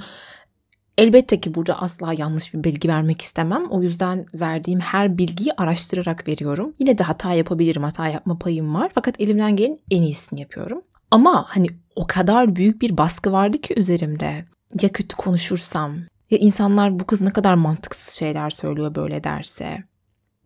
Elbette 0.98 1.40
ki 1.40 1.54
burada 1.54 1.82
asla 1.82 2.12
yanlış 2.12 2.54
bir 2.54 2.64
bilgi 2.64 2.88
vermek 2.88 3.22
istemem. 3.22 3.66
O 3.70 3.82
yüzden 3.82 4.26
verdiğim 4.34 4.80
her 4.80 5.18
bilgiyi 5.18 5.52
araştırarak 5.56 6.28
veriyorum. 6.28 6.74
Yine 6.78 6.98
de 6.98 7.04
hata 7.04 7.32
yapabilirim, 7.32 7.82
hata 7.82 8.08
yapma 8.08 8.38
payım 8.38 8.74
var. 8.74 8.90
Fakat 8.94 9.20
elimden 9.20 9.56
gelen 9.56 9.78
en 9.90 10.02
iyisini 10.02 10.40
yapıyorum. 10.40 10.82
Ama 11.10 11.44
hani 11.48 11.66
o 11.96 12.06
kadar 12.06 12.56
büyük 12.56 12.82
bir 12.82 12.96
baskı 12.96 13.32
vardı 13.32 13.58
ki 13.58 13.74
üzerimde. 13.76 14.44
Ya 14.82 14.88
kötü 14.88 15.16
konuşursam, 15.16 15.96
ya 16.30 16.38
insanlar 16.38 17.00
bu 17.00 17.06
kız 17.06 17.20
ne 17.20 17.30
kadar 17.30 17.54
mantıksız 17.54 18.14
şeyler 18.14 18.50
söylüyor 18.50 18.94
böyle 18.94 19.24
derse. 19.24 19.84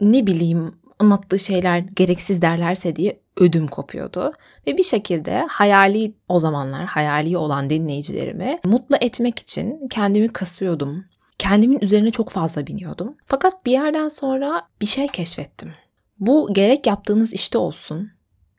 Ne 0.00 0.26
bileyim 0.26 0.74
anlattığı 0.98 1.38
şeyler 1.38 1.78
gereksiz 1.78 2.42
derlerse 2.42 2.96
diye 2.96 3.20
ödüm 3.36 3.66
kopuyordu. 3.66 4.32
Ve 4.66 4.76
bir 4.76 4.82
şekilde 4.82 5.46
hayali 5.50 6.14
o 6.28 6.40
zamanlar 6.40 6.86
hayali 6.86 7.36
olan 7.36 7.70
dinleyicilerimi 7.70 8.58
mutlu 8.64 8.96
etmek 9.00 9.38
için 9.38 9.88
kendimi 9.88 10.28
kasıyordum. 10.28 11.04
Kendimin 11.38 11.78
üzerine 11.80 12.10
çok 12.10 12.30
fazla 12.30 12.66
biniyordum. 12.66 13.16
Fakat 13.26 13.66
bir 13.66 13.72
yerden 13.72 14.08
sonra 14.08 14.68
bir 14.80 14.86
şey 14.86 15.08
keşfettim. 15.08 15.72
Bu 16.20 16.48
gerek 16.52 16.86
yaptığınız 16.86 17.32
işte 17.32 17.58
olsun, 17.58 18.10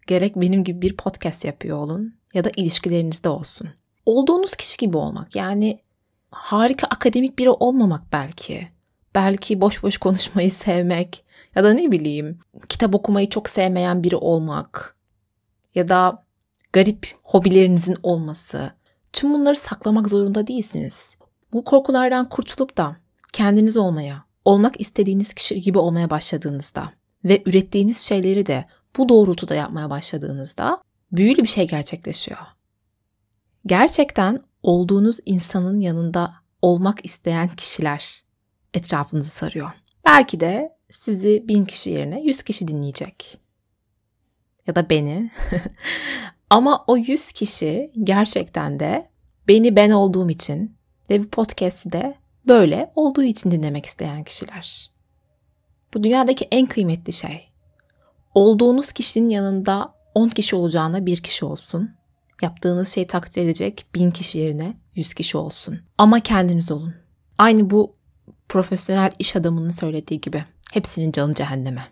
gerek 0.07 0.35
benim 0.35 0.63
gibi 0.63 0.81
bir 0.81 0.97
podcast 0.97 1.45
yapıyor 1.45 1.77
olun 1.77 2.15
ya 2.33 2.43
da 2.43 2.51
ilişkilerinizde 2.55 3.29
olsun. 3.29 3.69
Olduğunuz 4.05 4.55
kişi 4.55 4.77
gibi 4.77 4.97
olmak 4.97 5.35
yani 5.35 5.79
harika 6.31 6.87
akademik 6.87 7.39
biri 7.39 7.49
olmamak 7.49 8.01
belki. 8.13 8.67
Belki 9.15 9.61
boş 9.61 9.83
boş 9.83 9.97
konuşmayı 9.97 10.51
sevmek, 10.51 11.25
ya 11.55 11.63
da 11.63 11.73
ne 11.73 11.91
bileyim 11.91 12.39
kitap 12.69 12.95
okumayı 12.95 13.29
çok 13.29 13.49
sevmeyen 13.49 14.03
biri 14.03 14.15
olmak 14.15 14.95
ya 15.75 15.87
da 15.87 16.25
garip 16.73 17.15
hobilerinizin 17.23 17.97
olması. 18.03 18.71
Tüm 19.13 19.33
bunları 19.33 19.55
saklamak 19.55 20.09
zorunda 20.09 20.47
değilsiniz. 20.47 21.17
Bu 21.53 21.63
korkulardan 21.63 22.29
kurtulup 22.29 22.77
da 22.77 22.95
kendiniz 23.33 23.77
olmaya, 23.77 24.23
olmak 24.45 24.81
istediğiniz 24.81 25.33
kişi 25.33 25.61
gibi 25.61 25.77
olmaya 25.77 26.09
başladığınızda 26.09 26.93
ve 27.25 27.43
ürettiğiniz 27.45 27.97
şeyleri 27.97 28.45
de 28.45 28.65
bu 28.97 29.09
doğrultuda 29.09 29.55
yapmaya 29.55 29.89
başladığınızda 29.89 30.83
büyülü 31.11 31.43
bir 31.43 31.47
şey 31.47 31.67
gerçekleşiyor. 31.67 32.39
Gerçekten 33.65 34.43
olduğunuz 34.63 35.17
insanın 35.25 35.77
yanında 35.77 36.33
olmak 36.61 37.05
isteyen 37.05 37.47
kişiler 37.47 38.23
etrafınızı 38.73 39.29
sarıyor. 39.29 39.71
Belki 40.05 40.39
de 40.39 40.78
sizi 40.91 41.47
bin 41.47 41.65
kişi 41.65 41.89
yerine 41.89 42.21
yüz 42.21 42.43
kişi 42.43 42.67
dinleyecek. 42.67 43.37
Ya 44.67 44.75
da 44.75 44.89
beni. 44.89 45.31
Ama 46.49 46.83
o 46.87 46.97
yüz 46.97 47.31
kişi 47.31 47.91
gerçekten 48.03 48.79
de 48.79 49.09
beni 49.47 49.75
ben 49.75 49.91
olduğum 49.91 50.29
için 50.29 50.75
ve 51.09 51.23
bu 51.23 51.29
podcast'i 51.29 51.91
de 51.91 52.15
böyle 52.47 52.91
olduğu 52.95 53.23
için 53.23 53.51
dinlemek 53.51 53.85
isteyen 53.85 54.23
kişiler. 54.23 54.91
Bu 55.93 56.03
dünyadaki 56.03 56.47
en 56.51 56.65
kıymetli 56.65 57.13
şey. 57.13 57.49
Olduğunuz 58.35 58.91
kişinin 58.91 59.29
yanında 59.29 59.93
10 60.15 60.29
kişi 60.29 60.55
olacağına 60.55 61.05
bir 61.05 61.17
kişi 61.17 61.45
olsun. 61.45 61.91
Yaptığınız 62.41 62.87
şeyi 62.87 63.07
takdir 63.07 63.41
edecek 63.41 63.85
bin 63.95 64.11
kişi 64.11 64.37
yerine 64.37 64.77
100 64.95 65.13
kişi 65.13 65.37
olsun. 65.37 65.79
Ama 65.97 66.19
kendiniz 66.19 66.71
olun. 66.71 66.93
Aynı 67.37 67.69
bu 67.69 67.95
profesyonel 68.49 69.11
iş 69.19 69.35
adamının 69.35 69.69
söylediği 69.69 70.21
gibi. 70.21 70.45
Hepsinin 70.73 71.11
canı 71.11 71.33
cehenneme. 71.33 71.87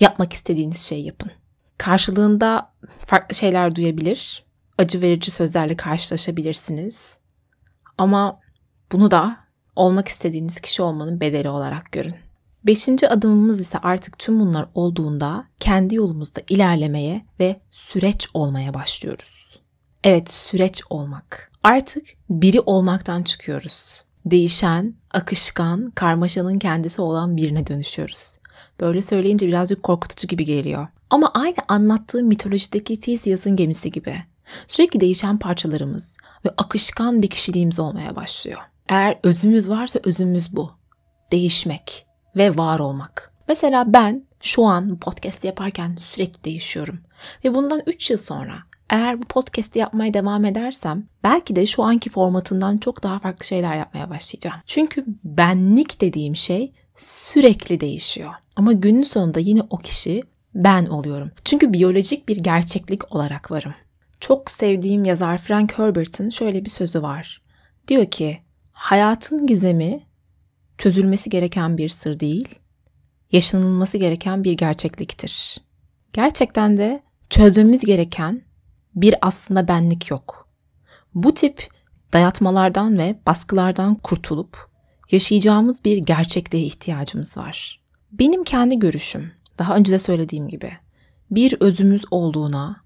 Yapmak 0.00 0.32
istediğiniz 0.32 0.80
şeyi 0.80 1.06
yapın. 1.06 1.30
Karşılığında 1.78 2.72
farklı 2.98 3.34
şeyler 3.34 3.74
duyabilir, 3.76 4.44
acı 4.78 5.02
verici 5.02 5.30
sözlerle 5.30 5.76
karşılaşabilirsiniz. 5.76 7.18
Ama 7.98 8.40
bunu 8.92 9.10
da 9.10 9.36
olmak 9.76 10.08
istediğiniz 10.08 10.60
kişi 10.60 10.82
olmanın 10.82 11.20
bedeli 11.20 11.48
olarak 11.48 11.92
görün. 11.92 12.14
Beşinci 12.66 13.08
adımımız 13.08 13.60
ise 13.60 13.78
artık 13.78 14.18
tüm 14.18 14.40
bunlar 14.40 14.66
olduğunda 14.74 15.46
kendi 15.60 15.94
yolumuzda 15.94 16.40
ilerlemeye 16.48 17.24
ve 17.40 17.60
süreç 17.70 18.28
olmaya 18.34 18.74
başlıyoruz. 18.74 19.60
Evet 20.04 20.30
süreç 20.30 20.82
olmak. 20.90 21.52
Artık 21.62 22.06
biri 22.30 22.60
olmaktan 22.60 23.22
çıkıyoruz. 23.22 24.04
Değişen, 24.26 24.94
akışkan, 25.10 25.90
karmaşanın 25.90 26.58
kendisi 26.58 27.02
olan 27.02 27.36
birine 27.36 27.66
dönüşüyoruz. 27.66 28.38
Böyle 28.80 29.02
söyleyince 29.02 29.48
birazcık 29.48 29.82
korkutucu 29.82 30.28
gibi 30.28 30.44
geliyor. 30.44 30.88
Ama 31.10 31.30
aynı 31.34 31.56
anlattığım 31.68 32.26
mitolojideki 32.26 33.00
Theseus'un 33.00 33.56
gemisi 33.56 33.90
gibi. 33.90 34.22
Sürekli 34.66 35.00
değişen 35.00 35.38
parçalarımız 35.38 36.16
ve 36.44 36.50
akışkan 36.58 37.22
bir 37.22 37.30
kişiliğimiz 37.30 37.78
olmaya 37.78 38.16
başlıyor. 38.16 38.60
Eğer 38.88 39.18
özümüz 39.22 39.68
varsa 39.68 40.00
özümüz 40.04 40.56
bu. 40.56 40.70
Değişmek 41.32 42.06
ve 42.36 42.56
var 42.56 42.78
olmak. 42.78 43.32
Mesela 43.48 43.92
ben 43.92 44.24
şu 44.40 44.64
an 44.64 44.98
podcast 44.98 45.44
yaparken 45.44 45.96
sürekli 45.96 46.44
değişiyorum. 46.44 47.00
Ve 47.44 47.54
bundan 47.54 47.82
3 47.86 48.10
yıl 48.10 48.18
sonra 48.18 48.54
eğer 48.92 49.22
bu 49.22 49.24
podcast'i 49.24 49.78
yapmaya 49.78 50.14
devam 50.14 50.44
edersem 50.44 51.04
belki 51.24 51.56
de 51.56 51.66
şu 51.66 51.82
anki 51.82 52.10
formatından 52.10 52.78
çok 52.78 53.02
daha 53.02 53.18
farklı 53.18 53.46
şeyler 53.46 53.76
yapmaya 53.76 54.10
başlayacağım. 54.10 54.56
Çünkü 54.66 55.04
benlik 55.24 56.00
dediğim 56.00 56.36
şey 56.36 56.72
sürekli 56.96 57.80
değişiyor. 57.80 58.30
Ama 58.56 58.72
günün 58.72 59.02
sonunda 59.02 59.40
yine 59.40 59.62
o 59.70 59.76
kişi 59.76 60.22
ben 60.54 60.86
oluyorum. 60.86 61.30
Çünkü 61.44 61.72
biyolojik 61.72 62.28
bir 62.28 62.36
gerçeklik 62.36 63.14
olarak 63.14 63.50
varım. 63.50 63.74
Çok 64.20 64.50
sevdiğim 64.50 65.04
yazar 65.04 65.38
Frank 65.38 65.78
Herbert'ın 65.78 66.30
şöyle 66.30 66.64
bir 66.64 66.70
sözü 66.70 67.02
var. 67.02 67.42
Diyor 67.88 68.06
ki, 68.06 68.38
hayatın 68.72 69.46
gizemi 69.46 70.02
çözülmesi 70.78 71.30
gereken 71.30 71.78
bir 71.78 71.88
sır 71.88 72.20
değil, 72.20 72.48
yaşanılması 73.32 73.98
gereken 73.98 74.44
bir 74.44 74.52
gerçekliktir. 74.52 75.58
Gerçekten 76.12 76.76
de 76.76 77.02
çözmemiz 77.30 77.84
gereken 77.84 78.42
bir 78.94 79.14
aslında 79.22 79.68
benlik 79.68 80.10
yok. 80.10 80.48
Bu 81.14 81.34
tip 81.34 81.68
dayatmalardan 82.12 82.98
ve 82.98 83.18
baskılardan 83.26 83.94
kurtulup 83.94 84.70
yaşayacağımız 85.10 85.84
bir 85.84 85.96
gerçekliğe 85.96 86.64
ihtiyacımız 86.64 87.36
var. 87.36 87.80
Benim 88.12 88.44
kendi 88.44 88.78
görüşüm, 88.78 89.32
daha 89.58 89.76
önce 89.76 89.92
de 89.92 89.98
söylediğim 89.98 90.48
gibi, 90.48 90.72
bir 91.30 91.56
özümüz 91.60 92.04
olduğuna, 92.10 92.82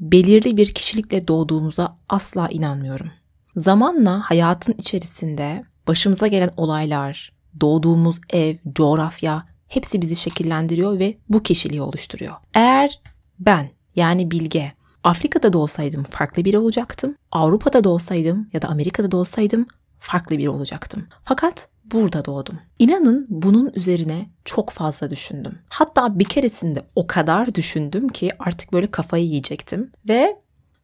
belirli 0.00 0.56
bir 0.56 0.74
kişilikle 0.74 1.28
doğduğumuza 1.28 1.98
asla 2.08 2.48
inanmıyorum. 2.48 3.10
Zamanla 3.56 4.20
hayatın 4.20 4.74
içerisinde 4.78 5.64
başımıza 5.88 6.26
gelen 6.26 6.50
olaylar, 6.56 7.32
doğduğumuz 7.60 8.20
ev, 8.30 8.56
coğrafya 8.74 9.46
hepsi 9.68 10.02
bizi 10.02 10.16
şekillendiriyor 10.16 10.98
ve 10.98 11.18
bu 11.28 11.42
kişiliği 11.42 11.82
oluşturuyor. 11.82 12.34
Eğer 12.54 13.00
ben 13.38 13.70
yani 13.96 14.30
bilge 14.30 14.72
Afrika'da 15.08 15.52
da 15.52 15.58
olsaydım 15.58 16.02
farklı 16.02 16.44
biri 16.44 16.58
olacaktım. 16.58 17.16
Avrupa'da 17.32 17.84
da 17.84 17.88
olsaydım 17.88 18.48
ya 18.52 18.62
da 18.62 18.68
Amerika'da 18.68 19.12
da 19.12 19.16
olsaydım 19.16 19.66
farklı 19.98 20.38
biri 20.38 20.50
olacaktım. 20.50 21.06
Fakat 21.24 21.68
burada 21.84 22.24
doğdum. 22.24 22.58
İnanın 22.78 23.26
bunun 23.28 23.72
üzerine 23.74 24.26
çok 24.44 24.70
fazla 24.70 25.10
düşündüm. 25.10 25.58
Hatta 25.68 26.18
bir 26.18 26.24
keresinde 26.24 26.82
o 26.96 27.06
kadar 27.06 27.54
düşündüm 27.54 28.08
ki 28.08 28.32
artık 28.38 28.72
böyle 28.72 28.86
kafayı 28.86 29.24
yiyecektim 29.24 29.92
ve 30.08 30.36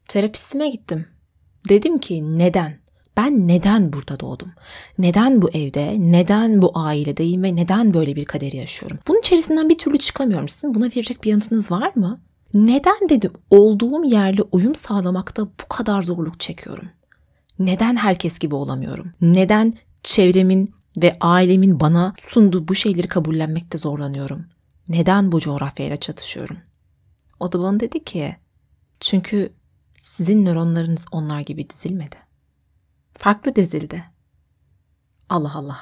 terapistime 0.07 0.69
gittim. 0.69 1.05
Dedim 1.69 1.97
ki 1.97 2.37
neden? 2.37 2.79
Ben 3.17 3.47
neden 3.47 3.93
burada 3.93 4.19
doğdum? 4.19 4.51
Neden 4.97 5.41
bu 5.41 5.49
evde? 5.49 5.95
Neden 5.99 6.61
bu 6.61 6.71
ailedeyim 6.75 7.43
ve 7.43 7.55
neden 7.55 7.93
böyle 7.93 8.15
bir 8.15 8.25
kaderi 8.25 8.57
yaşıyorum? 8.57 8.99
Bunun 9.07 9.19
içerisinden 9.19 9.69
bir 9.69 9.77
türlü 9.77 9.97
çıkamıyorum. 9.97 10.49
Sizin 10.49 10.75
buna 10.75 10.85
verecek 10.85 11.23
bir 11.23 11.29
yanıtınız 11.29 11.71
var 11.71 11.91
mı? 11.95 12.21
Neden 12.53 13.09
dedim 13.09 13.33
olduğum 13.49 14.03
yerle 14.03 14.41
uyum 14.41 14.75
sağlamakta 14.75 15.45
bu 15.45 15.67
kadar 15.69 16.03
zorluk 16.03 16.39
çekiyorum? 16.39 16.89
Neden 17.59 17.95
herkes 17.95 18.39
gibi 18.39 18.55
olamıyorum? 18.55 19.11
Neden 19.21 19.73
çevremin 20.03 20.75
ve 21.01 21.17
ailemin 21.21 21.79
bana 21.79 22.13
sunduğu 22.29 22.67
bu 22.67 22.75
şeyleri 22.75 23.07
kabullenmekte 23.07 23.77
zorlanıyorum? 23.77 24.45
Neden 24.89 25.31
bu 25.31 25.39
coğrafyayla 25.39 25.97
çatışıyorum? 25.97 26.57
O 27.39 27.51
da 27.51 27.59
bana 27.59 27.79
dedi 27.79 28.03
ki 28.03 28.35
çünkü 28.99 29.53
sizin 30.01 30.45
nöronlarınız 30.45 31.05
onlar 31.11 31.39
gibi 31.39 31.69
dizilmedi. 31.69 32.15
Farklı 33.13 33.55
dizildi. 33.55 34.03
Allah 35.29 35.55
Allah. 35.55 35.79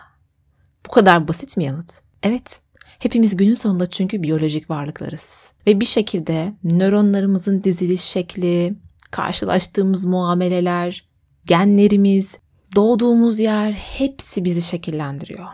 Bu 0.87 0.91
kadar 0.91 1.27
basit 1.27 1.57
mi 1.57 1.63
yanıt? 1.63 2.01
Evet. 2.23 2.61
Hepimiz 3.03 3.37
günün 3.37 3.53
sonunda 3.53 3.89
çünkü 3.89 4.23
biyolojik 4.23 4.69
varlıklarız. 4.69 5.51
Ve 5.67 5.79
bir 5.79 5.85
şekilde 5.85 6.53
nöronlarımızın 6.63 7.63
diziliş 7.63 8.01
şekli, 8.01 8.75
karşılaştığımız 9.11 10.05
muameleler, 10.05 11.05
genlerimiz, 11.45 12.37
doğduğumuz 12.75 13.39
yer 13.39 13.71
hepsi 13.71 14.45
bizi 14.45 14.61
şekillendiriyor. 14.61 15.47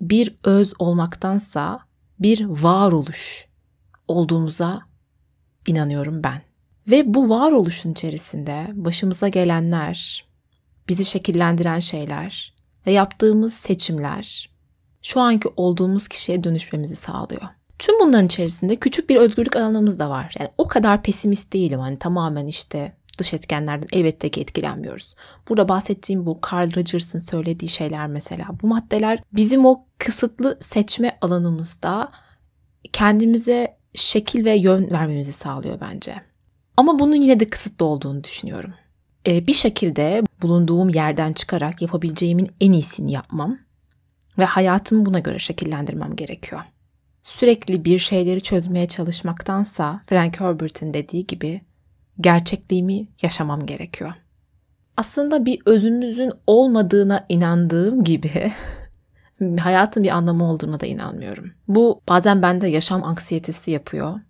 Bir 0.00 0.34
öz 0.44 0.72
olmaktansa 0.78 1.80
bir 2.20 2.44
varoluş 2.44 3.46
olduğumuza 4.08 4.82
inanıyorum 5.66 6.22
ben. 6.24 6.42
Ve 6.90 7.14
bu 7.14 7.28
varoluşun 7.28 7.92
içerisinde 7.92 8.66
başımıza 8.72 9.28
gelenler, 9.28 10.24
bizi 10.88 11.04
şekillendiren 11.04 11.78
şeyler 11.78 12.54
ve 12.86 12.92
yaptığımız 12.92 13.54
seçimler 13.54 14.55
şu 15.06 15.20
anki 15.20 15.48
olduğumuz 15.56 16.08
kişiye 16.08 16.44
dönüşmemizi 16.44 16.96
sağlıyor. 16.96 17.42
Tüm 17.78 18.00
bunların 18.00 18.26
içerisinde 18.26 18.76
küçük 18.76 19.08
bir 19.10 19.16
özgürlük 19.16 19.56
alanımız 19.56 19.98
da 19.98 20.10
var. 20.10 20.34
Yani 20.38 20.50
o 20.58 20.68
kadar 20.68 21.02
pesimist 21.02 21.52
değilim. 21.52 21.80
Hani 21.80 21.98
tamamen 21.98 22.46
işte 22.46 22.92
dış 23.18 23.34
etkenlerden 23.34 23.88
elbette 23.92 24.28
ki 24.28 24.40
etkilenmiyoruz. 24.40 25.14
Burada 25.48 25.68
bahsettiğim 25.68 26.26
bu 26.26 26.40
Carl 26.52 26.76
Rogers'ın 26.76 27.18
söylediği 27.18 27.68
şeyler 27.68 28.06
mesela. 28.06 28.46
Bu 28.62 28.66
maddeler 28.66 29.22
bizim 29.32 29.66
o 29.66 29.84
kısıtlı 29.98 30.58
seçme 30.60 31.18
alanımızda 31.20 32.10
kendimize 32.92 33.76
şekil 33.94 34.44
ve 34.44 34.56
yön 34.56 34.90
vermemizi 34.90 35.32
sağlıyor 35.32 35.80
bence. 35.80 36.14
Ama 36.76 36.98
bunun 36.98 37.16
yine 37.16 37.40
de 37.40 37.50
kısıtlı 37.50 37.86
olduğunu 37.86 38.24
düşünüyorum. 38.24 38.74
Ee, 39.26 39.46
bir 39.46 39.52
şekilde 39.52 40.22
bulunduğum 40.42 40.88
yerden 40.88 41.32
çıkarak 41.32 41.82
yapabileceğimin 41.82 42.50
en 42.60 42.72
iyisini 42.72 43.12
yapmam 43.12 43.65
ve 44.38 44.44
hayatımı 44.44 45.06
buna 45.06 45.18
göre 45.18 45.38
şekillendirmem 45.38 46.16
gerekiyor. 46.16 46.62
Sürekli 47.22 47.84
bir 47.84 47.98
şeyleri 47.98 48.40
çözmeye 48.40 48.88
çalışmaktansa 48.88 50.02
Frank 50.06 50.40
Herbert'in 50.40 50.94
dediği 50.94 51.26
gibi 51.26 51.60
gerçekliğimi 52.20 53.08
yaşamam 53.22 53.66
gerekiyor. 53.66 54.12
Aslında 54.96 55.46
bir 55.46 55.62
özümüzün 55.66 56.32
olmadığına 56.46 57.26
inandığım 57.28 58.04
gibi 58.04 58.52
hayatın 59.60 60.02
bir 60.02 60.16
anlamı 60.16 60.50
olduğuna 60.50 60.80
da 60.80 60.86
inanmıyorum. 60.86 61.52
Bu 61.68 62.00
bazen 62.08 62.42
bende 62.42 62.68
yaşam 62.68 63.04
anksiyetesi 63.04 63.70
yapıyor. 63.70 64.20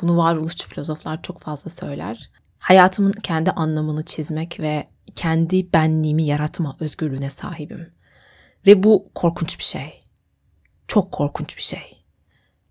Bunu 0.00 0.16
varoluşçu 0.16 0.68
filozoflar 0.68 1.22
çok 1.22 1.38
fazla 1.38 1.70
söyler. 1.70 2.30
Hayatımın 2.58 3.12
kendi 3.12 3.50
anlamını 3.50 4.04
çizmek 4.04 4.60
ve 4.60 4.86
kendi 5.16 5.72
benliğimi 5.72 6.22
yaratma 6.22 6.76
özgürlüğüne 6.80 7.30
sahibim. 7.30 7.95
Ve 8.66 8.82
bu 8.82 9.10
korkunç 9.14 9.58
bir 9.58 9.64
şey. 9.64 10.02
Çok 10.88 11.12
korkunç 11.12 11.56
bir 11.56 11.62
şey. 11.62 12.04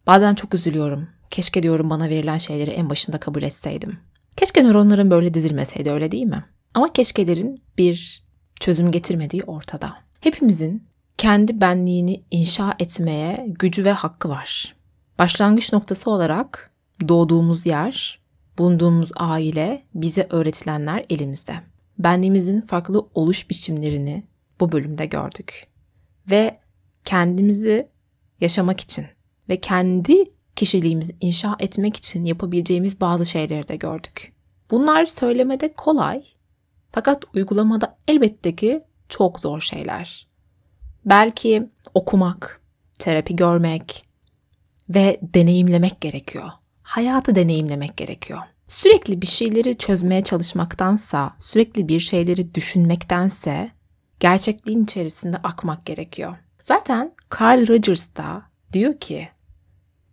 Bazen 0.08 0.36
çok 0.36 0.54
üzülüyorum. 0.54 1.10
Keşke 1.30 1.64
diyorum 1.64 1.90
bana 1.90 2.10
verilen 2.10 2.38
şeyleri 2.38 2.70
en 2.70 2.90
başında 2.90 3.20
kabul 3.20 3.44
etseydim. 3.44 4.00
Keşke 4.38 4.64
nöronların 4.64 5.12
böyle 5.12 5.34
dizilmeseydi 5.34 5.92
öyle 5.92 6.12
değil 6.12 6.26
mi? 6.26 6.46
Ama 6.74 6.94
keşkelerin 6.94 7.62
bir 7.78 8.26
çözüm 8.60 8.92
getirmediği 8.92 9.44
ortada. 9.44 9.96
Hepimizin 10.22 10.88
kendi 11.18 11.62
benliğini 11.62 12.24
inşa 12.32 12.76
etmeye 12.80 13.46
gücü 13.60 13.86
ve 13.86 13.92
hakkı 13.92 14.30
var. 14.30 14.76
Başlangıç 15.20 15.74
noktası 15.74 16.10
olarak 16.10 16.72
doğduğumuz 17.08 17.66
yer, 17.66 18.20
bulunduğumuz 18.58 19.12
aile, 19.16 19.84
bize 19.94 20.28
öğretilenler 20.30 21.06
elimizde. 21.10 21.56
Benliğimizin 22.00 22.62
farklı 22.62 23.08
oluş 23.14 23.50
biçimlerini 23.50 24.24
bu 24.60 24.72
bölümde 24.72 25.06
gördük. 25.06 25.75
Ve 26.32 26.60
kendimizi 27.06 27.90
yaşamak 28.42 28.82
için 28.82 29.06
ve 29.50 29.60
kendi 29.62 30.32
kişiliğimizi 30.56 31.16
inşa 31.22 31.56
etmek 31.60 31.96
için 31.96 32.26
yapabileceğimiz 32.26 33.02
bazı 33.02 33.26
şeyleri 33.26 33.68
de 33.68 33.76
gördük. 33.76 34.34
Bunlar 34.72 35.06
söylemede 35.06 35.74
kolay 35.74 36.24
fakat 36.92 37.26
uygulamada 37.36 37.98
elbette 38.08 38.56
ki 38.56 38.84
çok 39.10 39.40
zor 39.40 39.62
şeyler. 39.62 40.28
Belki 41.06 41.70
okumak, 41.94 42.62
terapi 43.00 43.36
görmek 43.36 44.06
ve 44.90 45.20
deneyimlemek 45.22 46.02
gerekiyor. 46.02 46.50
Hayatı 46.82 47.36
deneyimlemek 47.36 47.98
gerekiyor. 47.98 48.40
Sürekli 48.68 49.22
bir 49.22 49.28
şeyleri 49.28 49.78
çözmeye 49.78 50.24
çalışmaktansa, 50.24 51.36
sürekli 51.40 51.88
bir 51.88 52.00
şeyleri 52.00 52.56
düşünmektense 52.56 53.72
gerçekliğin 54.20 54.84
içerisinde 54.84 55.38
akmak 55.38 55.86
gerekiyor. 55.86 56.38
Zaten 56.64 57.14
Carl 57.40 57.68
Rogers 57.68 58.16
da 58.16 58.44
diyor 58.74 59.00
ki 59.00 59.30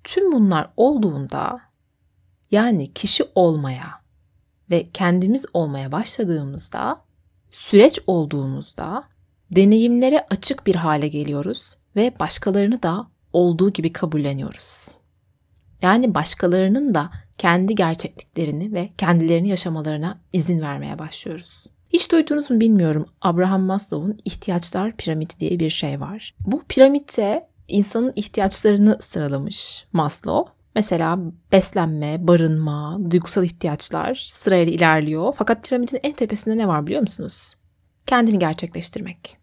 tüm 0.04 0.32
bunlar 0.32 0.68
olduğunda 0.76 1.60
yani 2.50 2.92
kişi 2.92 3.24
olmaya 3.34 4.02
ve 4.70 4.90
kendimiz 4.94 5.46
olmaya 5.54 5.92
başladığımızda 5.92 7.00
süreç 7.50 7.98
olduğumuzda 8.06 9.04
deneyimlere 9.50 10.26
açık 10.30 10.66
bir 10.66 10.74
hale 10.74 11.08
geliyoruz 11.08 11.76
ve 11.96 12.12
başkalarını 12.20 12.82
da 12.82 13.06
olduğu 13.32 13.70
gibi 13.72 13.92
kabulleniyoruz. 13.92 14.88
Yani 15.82 16.14
başkalarının 16.14 16.94
da 16.94 17.10
kendi 17.38 17.74
gerçekliklerini 17.74 18.72
ve 18.72 18.92
kendilerini 18.98 19.48
yaşamalarına 19.48 20.20
izin 20.32 20.60
vermeye 20.60 20.98
başlıyoruz. 20.98 21.61
Hiç 21.92 22.12
duydunuz 22.12 22.50
mu 22.50 22.60
bilmiyorum. 22.60 23.06
Abraham 23.22 23.62
Maslow'un 23.62 24.18
ihtiyaçlar 24.24 24.92
piramidi 24.92 25.34
diye 25.40 25.60
bir 25.60 25.70
şey 25.70 26.00
var. 26.00 26.34
Bu 26.40 26.62
piramitte 26.68 27.48
insanın 27.68 28.12
ihtiyaçlarını 28.16 28.96
sıralamış 29.00 29.86
Maslow. 29.92 30.52
Mesela 30.74 31.18
beslenme, 31.52 32.26
barınma, 32.26 32.98
duygusal 33.10 33.44
ihtiyaçlar 33.44 34.26
sırayla 34.28 34.72
ilerliyor. 34.72 35.34
Fakat 35.38 35.68
piramidin 35.68 36.00
en 36.02 36.12
tepesinde 36.12 36.56
ne 36.56 36.68
var 36.68 36.86
biliyor 36.86 37.00
musunuz? 37.00 37.54
Kendini 38.06 38.38
gerçekleştirmek. 38.38 39.36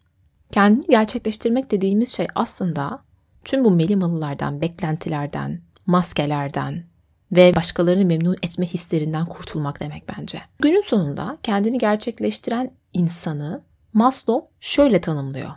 Kendini 0.52 0.86
gerçekleştirmek 0.90 1.72
dediğimiz 1.72 2.10
şey 2.16 2.28
aslında 2.36 3.00
tüm 3.44 3.66
bu 3.66 3.72
melimalılardan, 3.72 4.62
beklentilerden, 4.62 5.62
maskelerden 5.86 6.84
ve 7.32 7.56
başkalarını 7.56 8.06
memnun 8.06 8.36
etme 8.44 8.66
hislerinden 8.66 9.26
kurtulmak 9.26 9.80
demek 9.80 10.04
bence. 10.18 10.42
Günün 10.60 10.82
sonunda 10.82 11.38
kendini 11.44 11.78
gerçekleştiren 11.78 12.72
insanı 12.94 13.62
Maslow 13.94 14.48
şöyle 14.60 15.02
tanımlıyor. 15.02 15.50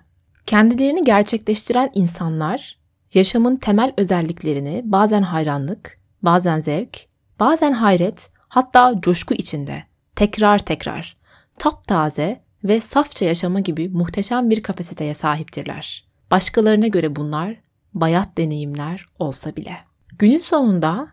Kendilerini 0.47 1.05
gerçekleştiren 1.05 1.91
insanlar 1.95 2.79
yaşamın 3.15 3.57
temel 3.57 3.93
özelliklerini 3.97 4.83
bazen 4.85 5.23
hayranlık, 5.23 5.99
bazen 6.23 6.59
zevk, 6.59 7.07
bazen 7.41 7.73
hayret, 7.73 8.31
hatta 8.49 8.95
coşku 9.01 9.35
içinde 9.35 9.83
tekrar 10.17 10.59
tekrar 10.59 11.17
taptaze 11.59 12.41
ve 12.65 12.81
safça 12.81 13.25
yaşama 13.25 13.61
gibi 13.61 13.89
muhteşem 13.89 14.51
bir 14.51 14.63
kapasiteye 14.63 15.15
sahiptirler. 15.15 16.05
Başkalarına 16.31 16.87
göre 16.87 17.17
bunlar 17.17 17.57
bayat 17.95 18.39
deneyimler 18.39 19.07
olsa 19.19 19.57
bile. 19.57 19.77
Günün 20.19 20.41
sonunda 20.41 21.09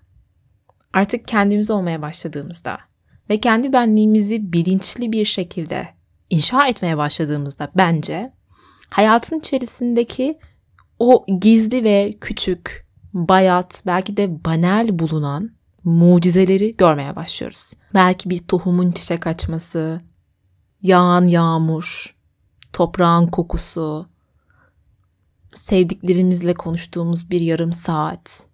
artık 0.94 1.28
kendimiz 1.28 1.72
olmaya 1.72 2.02
başladığımızda 2.02 2.78
ve 3.30 3.40
kendi 3.40 3.74
benliğimizi 3.74 4.54
bilinçli 4.54 5.12
bir 5.12 5.26
şekilde 5.26 5.88
inşa 6.30 6.68
etmeye 6.68 6.98
başladığımızda 6.98 7.72
bence 7.76 8.34
hayatın 8.90 9.40
içerisindeki 9.40 10.38
o 11.00 11.26
gizli 11.40 11.84
ve 11.84 12.18
küçük, 12.22 12.88
bayat, 13.14 13.84
belki 13.86 14.18
de 14.18 14.46
banal 14.46 15.00
bulunan 15.00 15.52
mucizeleri 15.84 16.78
görmeye 16.78 17.16
başlıyoruz. 17.16 17.74
Belki 17.94 18.30
bir 18.30 18.48
tohumun 18.48 18.92
çiçek 18.92 19.28
açması, 19.28 20.02
yağan 20.82 21.28
yağmur, 21.28 22.16
toprağın 22.74 23.28
kokusu, 23.28 24.08
sevdiklerimizle 25.54 26.54
konuştuğumuz 26.54 27.32
bir 27.32 27.42
yarım 27.42 27.74
saat. 27.74 28.49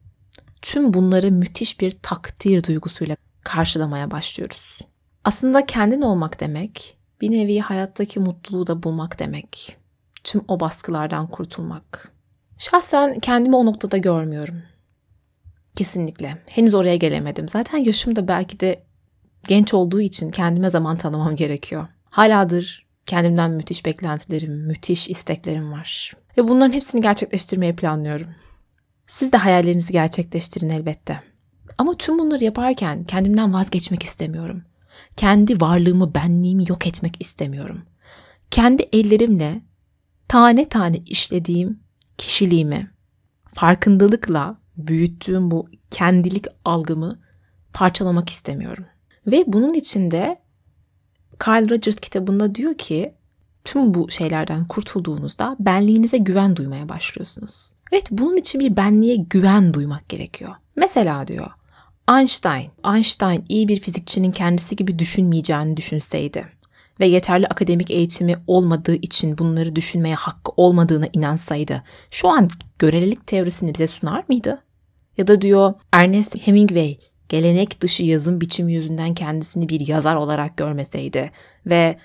Tüm 0.66 0.94
bunları 0.94 1.32
müthiş 1.32 1.80
bir 1.80 1.92
takdir 1.92 2.64
duygusuyla 2.64 3.16
karşılamaya 3.44 4.12
başlıyoruz. 4.12 4.80
Aslında 5.24 5.66
kendin 5.66 6.02
olmak 6.02 6.40
demek, 6.40 6.98
bir 7.22 7.32
nevi 7.32 7.60
hayattaki 7.60 8.20
mutluluğu 8.20 8.68
da 8.68 8.84
bulmak 8.84 9.20
demek. 9.20 9.78
Tüm 10.24 10.42
o 10.48 10.60
baskılardan 10.60 11.28
kurtulmak. 11.28 12.12
Şahsen 12.58 13.20
kendimi 13.20 13.56
o 13.56 13.66
noktada 13.66 13.98
görmüyorum. 13.98 14.64
Kesinlikle. 15.76 16.38
Henüz 16.50 16.74
oraya 16.74 16.96
gelemedim. 16.96 17.50
Zaten 17.50 17.78
yaşım 17.78 18.16
da 18.16 18.28
belki 18.28 18.60
de 18.60 18.84
genç 19.48 19.74
olduğu 19.74 20.02
için 20.02 20.32
kendime 20.32 20.70
zaman 20.70 20.96
tanımam 20.98 21.36
gerekiyor. 21.36 21.88
Haladır 22.10 22.86
kendimden 23.06 23.52
müthiş 23.52 23.86
beklentilerim, 23.86 24.68
müthiş 24.68 25.10
isteklerim 25.10 25.72
var. 25.72 26.14
Ve 26.38 26.48
bunların 26.48 26.74
hepsini 26.74 27.02
gerçekleştirmeyi 27.02 27.76
planlıyorum. 27.76 28.28
Siz 29.08 29.32
de 29.32 29.38
hayallerinizi 29.38 29.94
gerçekleştirin 29.94 30.70
elbette. 30.70 31.24
Ama 31.78 31.98
tüm 31.98 32.20
bunları 32.20 32.44
yaparken 32.44 33.04
kendimden 33.04 33.54
vazgeçmek 33.54 34.04
istemiyorum. 34.04 34.64
Kendi 35.18 35.62
varlığımı, 35.62 36.16
benliğimi 36.16 36.64
yok 36.68 36.88
etmek 36.88 37.22
istemiyorum. 37.22 37.82
Kendi 38.52 38.90
ellerimle 38.94 39.62
tane 40.28 40.70
tane 40.70 40.98
işlediğim 40.98 41.80
kişiliğimi 42.18 42.92
farkındalıkla 43.54 44.58
büyüttüğüm 44.78 45.52
bu 45.52 45.68
kendilik 45.92 46.46
algımı 46.66 47.20
parçalamak 47.74 48.30
istemiyorum. 48.30 48.86
Ve 49.28 49.44
bunun 49.48 49.74
içinde 49.74 50.38
Carl 51.48 51.70
Rogers 51.70 51.96
kitabında 51.96 52.56
diyor 52.56 52.78
ki 52.78 53.16
tüm 53.64 53.94
bu 53.94 54.10
şeylerden 54.10 54.68
kurtulduğunuzda 54.68 55.56
benliğinize 55.60 56.18
güven 56.18 56.56
duymaya 56.56 56.90
başlıyorsunuz. 56.90 57.75
Evet 57.92 58.08
bunun 58.12 58.38
için 58.38 58.60
bir 58.60 58.78
benliğe 58.78 59.16
güven 59.16 59.74
duymak 59.74 60.10
gerekiyor. 60.10 60.56
Mesela 60.76 61.28
diyor 61.28 61.48
Einstein, 62.10 62.72
Einstein 62.86 63.46
iyi 63.50 63.68
bir 63.68 63.80
fizikçinin 63.80 64.32
kendisi 64.32 64.76
gibi 64.76 65.00
düşünmeyeceğini 65.00 65.78
düşünseydi 65.78 66.46
ve 67.00 67.06
yeterli 67.06 67.48
akademik 67.48 67.92
eğitimi 67.92 68.36
olmadığı 68.48 68.96
için 68.96 69.38
bunları 69.38 69.76
düşünmeye 69.76 70.16
hakkı 70.16 70.52
olmadığına 70.58 71.08
inansaydı 71.14 71.84
şu 72.12 72.28
an 72.28 72.48
görelilik 72.80 73.28
teorisini 73.28 73.74
bize 73.74 73.88
sunar 73.88 74.24
mıydı? 74.28 74.64
Ya 75.18 75.28
da 75.28 75.42
diyor 75.42 75.74
Ernest 75.92 76.48
Hemingway 76.48 76.98
gelenek 77.30 77.82
dışı 77.82 78.04
yazım 78.04 78.42
biçimi 78.42 78.74
yüzünden 78.74 79.14
kendisini 79.14 79.70
bir 79.70 79.88
yazar 79.88 80.16
olarak 80.16 80.58
görmeseydi 80.58 81.32
ve 81.66 81.98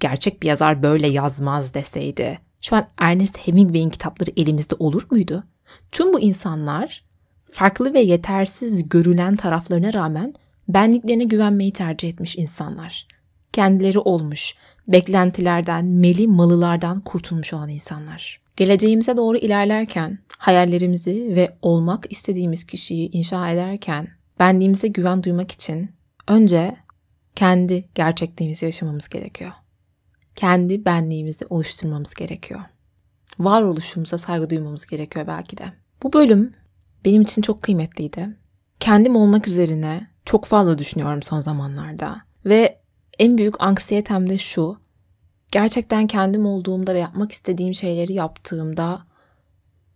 gerçek 0.00 0.42
bir 0.42 0.48
yazar 0.48 0.82
böyle 0.82 1.08
yazmaz 1.08 1.74
deseydi 1.74 2.38
şu 2.62 2.76
an 2.76 2.86
Ernest 2.98 3.38
Hemingway'in 3.38 3.90
kitapları 3.90 4.30
elimizde 4.36 4.74
olur 4.78 5.06
muydu? 5.10 5.44
Tüm 5.92 6.12
bu 6.12 6.20
insanlar 6.20 7.04
farklı 7.50 7.94
ve 7.94 8.00
yetersiz 8.00 8.88
görülen 8.88 9.36
taraflarına 9.36 9.92
rağmen 9.92 10.34
benliklerine 10.68 11.24
güvenmeyi 11.24 11.72
tercih 11.72 12.08
etmiş 12.08 12.36
insanlar. 12.36 13.06
Kendileri 13.52 13.98
olmuş, 13.98 14.54
beklentilerden, 14.88 15.84
meli 15.84 16.28
malılardan 16.28 17.00
kurtulmuş 17.00 17.52
olan 17.52 17.68
insanlar. 17.68 18.40
Geleceğimize 18.56 19.16
doğru 19.16 19.36
ilerlerken, 19.36 20.18
hayallerimizi 20.38 21.36
ve 21.36 21.56
olmak 21.62 22.06
istediğimiz 22.12 22.64
kişiyi 22.64 23.10
inşa 23.10 23.50
ederken 23.50 24.08
benliğimize 24.40 24.88
güven 24.88 25.22
duymak 25.22 25.52
için 25.52 25.90
önce 26.28 26.76
kendi 27.34 27.84
gerçekliğimizi 27.94 28.66
yaşamamız 28.66 29.08
gerekiyor. 29.08 29.52
Kendi 30.36 30.84
benliğimizi 30.84 31.46
oluşturmamız 31.46 32.14
gerekiyor. 32.14 32.60
Varoluşumuza 33.38 34.18
saygı 34.18 34.50
duymamız 34.50 34.86
gerekiyor 34.86 35.26
belki 35.26 35.58
de. 35.58 35.72
Bu 36.02 36.12
bölüm 36.12 36.54
benim 37.04 37.22
için 37.22 37.42
çok 37.42 37.62
kıymetliydi. 37.62 38.36
Kendim 38.80 39.16
olmak 39.16 39.48
üzerine 39.48 40.06
çok 40.24 40.44
fazla 40.44 40.78
düşünüyorum 40.78 41.22
son 41.22 41.40
zamanlarda. 41.40 42.22
Ve 42.44 42.80
en 43.18 43.38
büyük 43.38 43.62
anksiyetem 43.62 44.28
de 44.28 44.38
şu. 44.38 44.78
Gerçekten 45.52 46.06
kendim 46.06 46.46
olduğumda 46.46 46.94
ve 46.94 46.98
yapmak 46.98 47.32
istediğim 47.32 47.74
şeyleri 47.74 48.12
yaptığımda 48.12 49.06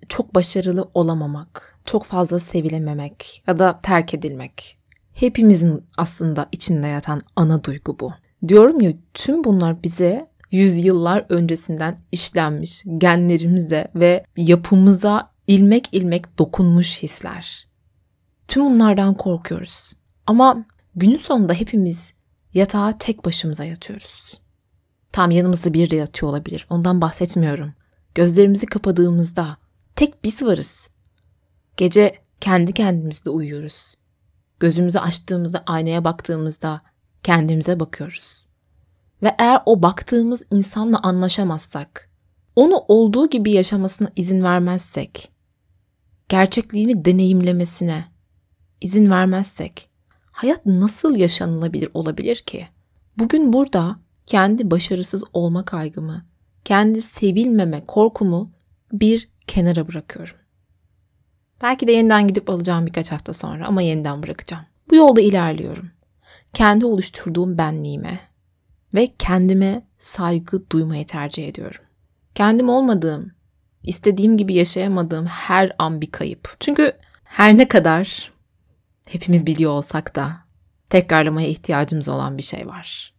çok 0.08 0.34
başarılı 0.34 0.90
olamamak, 0.94 1.78
çok 1.84 2.04
fazla 2.04 2.38
sevilememek 2.38 3.42
ya 3.46 3.58
da 3.58 3.78
terk 3.82 4.14
edilmek. 4.14 4.78
Hepimizin 5.14 5.86
aslında 5.96 6.48
içinde 6.52 6.86
yatan 6.86 7.22
ana 7.36 7.64
duygu 7.64 7.98
bu. 8.00 8.12
Diyorum 8.48 8.80
ya 8.80 8.92
tüm 9.14 9.44
bunlar 9.44 9.82
bize 9.82 10.30
yüzyıllar 10.50 11.26
öncesinden 11.28 11.98
işlenmiş 12.12 12.84
genlerimize 12.98 13.88
ve 13.94 14.24
yapımıza 14.36 15.30
ilmek 15.46 15.88
ilmek 15.92 16.38
dokunmuş 16.38 17.02
hisler. 17.02 17.68
Tüm 18.48 18.64
bunlardan 18.64 19.14
korkuyoruz. 19.14 19.92
Ama 20.26 20.66
günün 20.96 21.16
sonunda 21.16 21.54
hepimiz 21.54 22.12
yatağa 22.54 22.98
tek 22.98 23.24
başımıza 23.24 23.64
yatıyoruz. 23.64 24.40
Tam 25.12 25.30
yanımızda 25.30 25.74
biri 25.74 25.90
de 25.90 25.96
yatıyor 25.96 26.30
olabilir. 26.32 26.66
Ondan 26.70 27.00
bahsetmiyorum. 27.00 27.74
Gözlerimizi 28.14 28.66
kapadığımızda 28.66 29.56
tek 29.96 30.24
biz 30.24 30.42
varız. 30.42 30.88
Gece 31.76 32.14
kendi 32.40 32.72
kendimizde 32.72 33.30
uyuyoruz. 33.30 33.94
Gözümüzü 34.60 34.98
açtığımızda 34.98 35.62
aynaya 35.66 36.04
baktığımızda 36.04 36.80
kendimize 37.26 37.80
bakıyoruz. 37.80 38.46
Ve 39.22 39.34
eğer 39.38 39.60
o 39.66 39.82
baktığımız 39.82 40.42
insanla 40.50 41.02
anlaşamazsak, 41.02 42.10
onu 42.56 42.84
olduğu 42.88 43.30
gibi 43.30 43.50
yaşamasına 43.50 44.12
izin 44.16 44.42
vermezsek, 44.42 45.32
gerçekliğini 46.28 47.04
deneyimlemesine 47.04 48.04
izin 48.80 49.10
vermezsek 49.10 49.88
hayat 50.30 50.66
nasıl 50.66 51.16
yaşanılabilir 51.16 51.90
olabilir 51.94 52.36
ki? 52.36 52.68
Bugün 53.18 53.52
burada 53.52 53.96
kendi 54.26 54.70
başarısız 54.70 55.24
olma 55.32 55.64
kaygımı, 55.64 56.26
kendi 56.64 57.02
sevilmeme 57.02 57.84
korkumu 57.86 58.50
bir 58.92 59.28
kenara 59.46 59.88
bırakıyorum. 59.88 60.36
Belki 61.62 61.86
de 61.86 61.92
yeniden 61.92 62.28
gidip 62.28 62.50
alacağım 62.50 62.86
birkaç 62.86 63.12
hafta 63.12 63.32
sonra 63.32 63.66
ama 63.66 63.82
yeniden 63.82 64.22
bırakacağım. 64.22 64.64
Bu 64.90 64.96
yolda 64.96 65.20
ilerliyorum. 65.20 65.95
Kendi 66.52 66.86
oluşturduğum 66.86 67.58
benliğime 67.58 68.20
ve 68.94 69.14
kendime 69.18 69.86
saygı 69.98 70.70
duymayı 70.70 71.06
tercih 71.06 71.48
ediyorum. 71.48 71.80
Kendim 72.34 72.68
olmadığım, 72.68 73.32
istediğim 73.82 74.36
gibi 74.36 74.54
yaşayamadığım 74.54 75.26
her 75.26 75.72
an 75.78 76.00
bir 76.00 76.10
kayıp. 76.10 76.56
Çünkü 76.60 76.92
her 77.24 77.58
ne 77.58 77.68
kadar 77.68 78.32
hepimiz 79.08 79.46
biliyor 79.46 79.70
olsak 79.70 80.16
da 80.16 80.36
tekrarlamaya 80.90 81.48
ihtiyacımız 81.48 82.08
olan 82.08 82.38
bir 82.38 82.42
şey 82.42 82.66
var. 82.66 83.14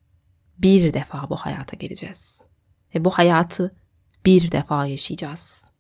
Bir 0.58 0.94
defa 0.94 1.30
bu 1.30 1.36
hayata 1.36 1.78
geleceğiz. 1.78 2.48
Ve 2.96 3.06
bu 3.06 3.10
hayatı 3.10 3.76
bir 4.26 4.52
defa 4.52 4.86
yaşayacağız. 4.86 5.72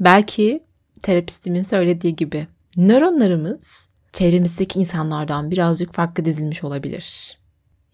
Belki 0.00 0.64
terapistimin 1.02 1.62
söylediği 1.62 2.16
gibi 2.16 2.46
nöronlarımız 2.76 3.89
çevremizdeki 4.12 4.78
insanlardan 4.78 5.50
birazcık 5.50 5.94
farklı 5.94 6.24
dizilmiş 6.24 6.64
olabilir. 6.64 7.38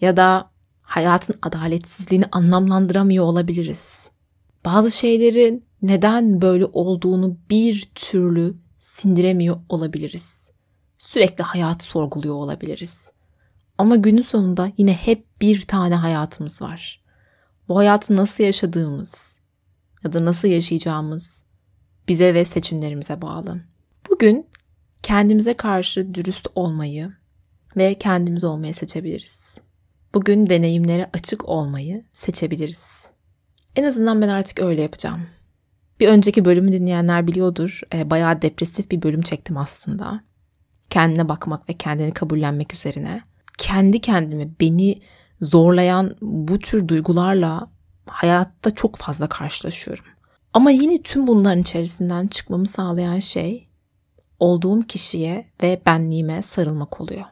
Ya 0.00 0.16
da 0.16 0.50
hayatın 0.82 1.38
adaletsizliğini 1.42 2.24
anlamlandıramıyor 2.32 3.24
olabiliriz. 3.24 4.10
Bazı 4.64 4.90
şeylerin 4.90 5.64
neden 5.82 6.42
böyle 6.42 6.64
olduğunu 6.64 7.36
bir 7.50 7.88
türlü 7.94 8.56
sindiremiyor 8.78 9.56
olabiliriz. 9.68 10.52
Sürekli 10.98 11.44
hayatı 11.44 11.84
sorguluyor 11.84 12.34
olabiliriz. 12.34 13.12
Ama 13.78 13.96
günün 13.96 14.22
sonunda 14.22 14.72
yine 14.76 14.92
hep 14.92 15.40
bir 15.40 15.62
tane 15.62 15.94
hayatımız 15.94 16.62
var. 16.62 17.02
Bu 17.68 17.78
hayatı 17.78 18.16
nasıl 18.16 18.44
yaşadığımız 18.44 19.40
ya 20.04 20.12
da 20.12 20.24
nasıl 20.24 20.48
yaşayacağımız 20.48 21.44
bize 22.08 22.34
ve 22.34 22.44
seçimlerimize 22.44 23.22
bağlı. 23.22 23.60
Bugün 24.10 24.46
kendimize 25.06 25.54
karşı 25.54 26.14
dürüst 26.14 26.48
olmayı 26.54 27.12
ve 27.76 27.94
kendimiz 27.94 28.44
olmayı 28.44 28.74
seçebiliriz. 28.74 29.54
Bugün 30.14 30.50
deneyimlere 30.50 31.10
açık 31.12 31.48
olmayı 31.48 32.04
seçebiliriz. 32.14 33.10
En 33.76 33.84
azından 33.84 34.22
ben 34.22 34.28
artık 34.28 34.60
öyle 34.60 34.82
yapacağım. 34.82 35.26
Bir 36.00 36.08
önceki 36.08 36.44
bölümü 36.44 36.72
dinleyenler 36.72 37.26
biliyordur. 37.26 37.80
E, 37.94 38.10
bayağı 38.10 38.42
depresif 38.42 38.90
bir 38.90 39.02
bölüm 39.02 39.22
çektim 39.22 39.56
aslında. 39.56 40.20
Kendine 40.90 41.28
bakmak 41.28 41.68
ve 41.68 41.72
kendini 41.72 42.12
kabullenmek 42.12 42.74
üzerine. 42.74 43.22
Kendi 43.58 44.00
kendimi, 44.00 44.50
beni 44.60 45.02
zorlayan 45.40 46.16
bu 46.20 46.58
tür 46.58 46.88
duygularla 46.88 47.70
hayatta 48.06 48.70
çok 48.70 48.96
fazla 48.96 49.28
karşılaşıyorum. 49.28 50.04
Ama 50.52 50.70
yine 50.70 51.02
tüm 51.02 51.26
bunların 51.26 51.60
içerisinden 51.60 52.26
çıkmamı 52.26 52.66
sağlayan 52.66 53.20
şey 53.20 53.65
olduğum 54.40 54.82
kişiye 54.82 55.46
ve 55.62 55.80
benliğime 55.86 56.42
sarılmak 56.42 57.00
oluyor. 57.00 57.24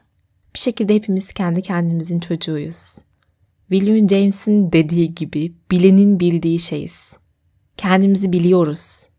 Bir 0.53 0.59
şekilde 0.59 0.95
hepimiz 0.95 1.33
kendi 1.33 1.61
kendimizin 1.61 2.19
çocuğuyuz. 2.19 2.97
William 3.69 4.09
James'in 4.09 4.71
dediği 4.71 5.15
gibi 5.15 5.55
bilenin 5.71 6.19
bildiği 6.19 6.59
şeyiz. 6.59 7.13
Kendimizi 7.77 8.33
biliyoruz. 8.33 9.09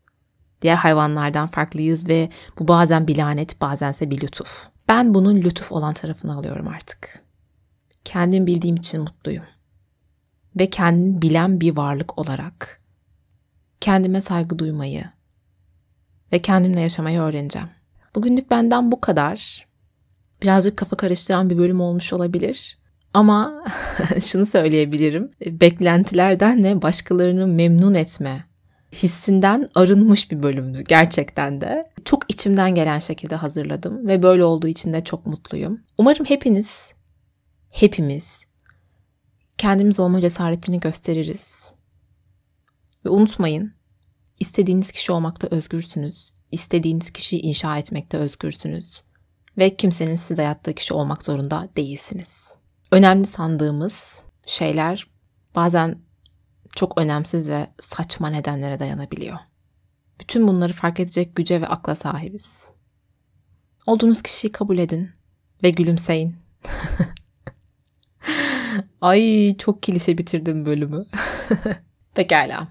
Diğer 0.61 0.75
hayvanlardan 0.75 1.47
farklıyız 1.47 2.09
ve 2.09 2.29
bu 2.59 2.67
bazen 2.67 3.07
bir 3.07 3.17
lanet 3.17 3.61
bazense 3.61 4.09
bir 4.09 4.21
lütuf. 4.21 4.69
Ben 4.89 5.13
bunun 5.13 5.35
lütuf 5.41 5.71
olan 5.71 5.93
tarafını 5.93 6.35
alıyorum 6.35 6.67
artık. 6.67 7.23
Kendim 8.05 8.47
bildiğim 8.47 8.75
için 8.75 9.01
mutluyum. 9.01 9.43
Ve 10.59 10.69
kendini 10.69 11.21
bilen 11.21 11.61
bir 11.61 11.77
varlık 11.77 12.17
olarak 12.17 12.81
kendime 13.81 14.21
saygı 14.21 14.59
duymayı 14.59 15.05
ve 16.31 16.41
kendimle 16.41 16.81
yaşamayı 16.81 17.19
öğreneceğim. 17.19 17.69
Bugünlük 18.15 18.51
benden 18.51 18.91
bu 18.91 19.01
kadar. 19.01 19.67
Birazcık 20.41 20.77
kafa 20.77 20.97
karıştıran 20.97 21.49
bir 21.49 21.57
bölüm 21.57 21.81
olmuş 21.81 22.13
olabilir. 22.13 22.77
Ama 23.13 23.63
şunu 24.25 24.45
söyleyebilirim. 24.45 25.31
Beklentilerden 25.45 26.63
ve 26.63 26.81
başkalarını 26.81 27.47
memnun 27.47 27.93
etme 27.93 28.47
hissinden 28.93 29.69
arınmış 29.75 30.31
bir 30.31 30.43
bölümdü 30.43 30.83
gerçekten 30.87 31.61
de. 31.61 31.89
Çok 32.05 32.23
içimden 32.29 32.75
gelen 32.75 32.99
şekilde 32.99 33.35
hazırladım 33.35 34.07
ve 34.07 34.23
böyle 34.23 34.43
olduğu 34.43 34.67
için 34.67 34.93
de 34.93 35.03
çok 35.03 35.25
mutluyum. 35.25 35.81
Umarım 35.97 36.25
hepiniz, 36.25 36.93
hepimiz 37.69 38.45
kendimiz 39.57 39.99
olma 39.99 40.21
cesaretini 40.21 40.79
gösteririz. 40.79 41.73
Ve 43.05 43.09
unutmayın, 43.09 43.73
istediğiniz 44.39 44.91
kişi 44.91 45.11
olmakta 45.11 45.47
özgürsünüz. 45.51 46.33
İstediğiniz 46.51 47.11
kişiyi 47.11 47.41
inşa 47.41 47.77
etmekte 47.77 48.17
özgürsünüz. 48.17 49.03
Ve 49.57 49.75
kimsenin 49.75 50.15
size 50.15 50.37
dayattığı 50.37 50.73
kişi 50.73 50.93
olmak 50.93 51.23
zorunda 51.23 51.69
değilsiniz. 51.77 52.53
Önemli 52.91 53.25
sandığımız 53.25 54.23
şeyler 54.47 55.07
bazen 55.55 55.99
çok 56.75 56.97
önemsiz 56.97 57.49
ve 57.49 57.67
saçma 57.79 58.29
nedenlere 58.29 58.79
dayanabiliyor. 58.79 59.37
Bütün 60.19 60.47
bunları 60.47 60.73
fark 60.73 60.99
edecek 60.99 61.35
güce 61.35 61.61
ve 61.61 61.67
akla 61.67 61.95
sahibiz. 61.95 62.73
Olduğunuz 63.85 64.21
kişiyi 64.21 64.51
kabul 64.51 64.77
edin 64.77 65.09
ve 65.63 65.69
gülümseyin. 65.69 66.35
Ay 69.01 69.55
çok 69.57 69.81
klişe 69.81 70.17
bitirdim 70.17 70.65
bölümü. 70.65 71.05
Pekala. 72.15 72.67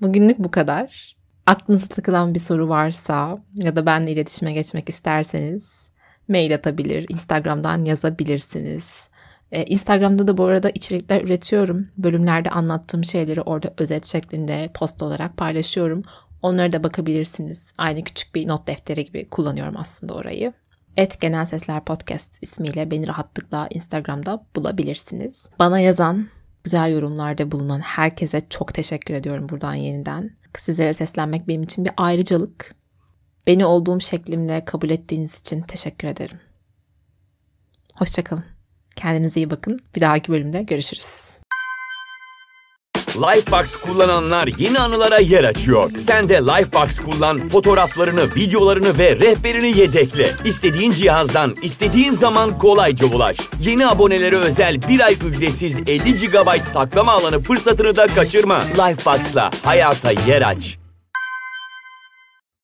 Bugünlük 0.00 0.38
bu 0.38 0.50
kadar. 0.50 1.16
Aklınıza 1.50 1.86
takılan 1.86 2.34
bir 2.34 2.38
soru 2.40 2.68
varsa 2.68 3.38
ya 3.54 3.76
da 3.76 3.86
benimle 3.86 4.12
iletişime 4.12 4.52
geçmek 4.52 4.88
isterseniz 4.88 5.88
mail 6.28 6.54
atabilir, 6.54 7.06
Instagram'dan 7.08 7.84
yazabilirsiniz. 7.84 9.08
Ee, 9.52 9.64
Instagram'da 9.64 10.28
da 10.28 10.38
bu 10.38 10.44
arada 10.44 10.70
içerikler 10.70 11.22
üretiyorum. 11.22 11.88
Bölümlerde 11.98 12.50
anlattığım 12.50 13.04
şeyleri 13.04 13.42
orada 13.42 13.74
özet 13.78 14.06
şeklinde 14.06 14.70
post 14.74 15.02
olarak 15.02 15.36
paylaşıyorum. 15.36 16.02
Onlara 16.42 16.72
da 16.72 16.84
bakabilirsiniz. 16.84 17.72
Aynı 17.78 18.04
küçük 18.04 18.34
bir 18.34 18.48
not 18.48 18.66
defteri 18.66 19.04
gibi 19.04 19.28
kullanıyorum 19.28 19.76
aslında 19.76 20.14
orayı. 20.14 20.52
Et 20.96 21.20
Genel 21.20 21.44
Sesler 21.44 21.84
Podcast 21.84 22.42
ismiyle 22.42 22.90
beni 22.90 23.06
rahatlıkla 23.06 23.68
Instagram'da 23.70 24.44
bulabilirsiniz. 24.56 25.44
Bana 25.58 25.80
yazan, 25.80 26.28
güzel 26.64 26.92
yorumlarda 26.92 27.52
bulunan 27.52 27.80
herkese 27.80 28.40
çok 28.50 28.74
teşekkür 28.74 29.14
ediyorum 29.14 29.48
buradan 29.48 29.74
yeniden. 29.74 30.39
Sizlere 30.58 30.92
seslenmek 30.92 31.48
benim 31.48 31.62
için 31.62 31.84
bir 31.84 31.92
ayrıcalık. 31.96 32.74
Beni 33.46 33.64
olduğum 33.64 34.00
şeklimle 34.00 34.64
kabul 34.64 34.90
ettiğiniz 34.90 35.40
için 35.40 35.62
teşekkür 35.62 36.08
ederim. 36.08 36.40
Hoşçakalın. 37.94 38.44
Kendinize 38.96 39.40
iyi 39.40 39.50
bakın. 39.50 39.80
Bir 39.96 40.00
dahaki 40.00 40.32
bölümde 40.32 40.62
görüşürüz. 40.62 41.39
Lifebox 43.16 43.76
kullananlar 43.76 44.48
yeni 44.58 44.78
anılara 44.78 45.18
yer 45.18 45.44
açıyor. 45.44 45.90
Sen 45.98 46.28
de 46.28 46.34
Lifebox 46.34 46.98
kullan, 46.98 47.48
fotoğraflarını, 47.48 48.24
videolarını 48.36 48.98
ve 48.98 49.16
rehberini 49.16 49.78
yedekle. 49.78 50.30
İstediğin 50.44 50.92
cihazdan, 50.92 51.54
istediğin 51.62 52.12
zaman 52.12 52.58
kolayca 52.58 53.06
ulaş. 53.06 53.36
Yeni 53.60 53.86
abonelere 53.86 54.36
özel 54.36 54.82
bir 54.88 55.00
ay 55.00 55.16
ücretsiz 55.28 55.78
50 55.86 56.16
GB 56.16 56.64
saklama 56.64 57.12
alanı 57.12 57.40
fırsatını 57.40 57.96
da 57.96 58.06
kaçırma. 58.06 58.60
Lifebox'la 58.60 59.50
hayata 59.64 60.10
yer 60.10 60.42
aç. 60.42 60.79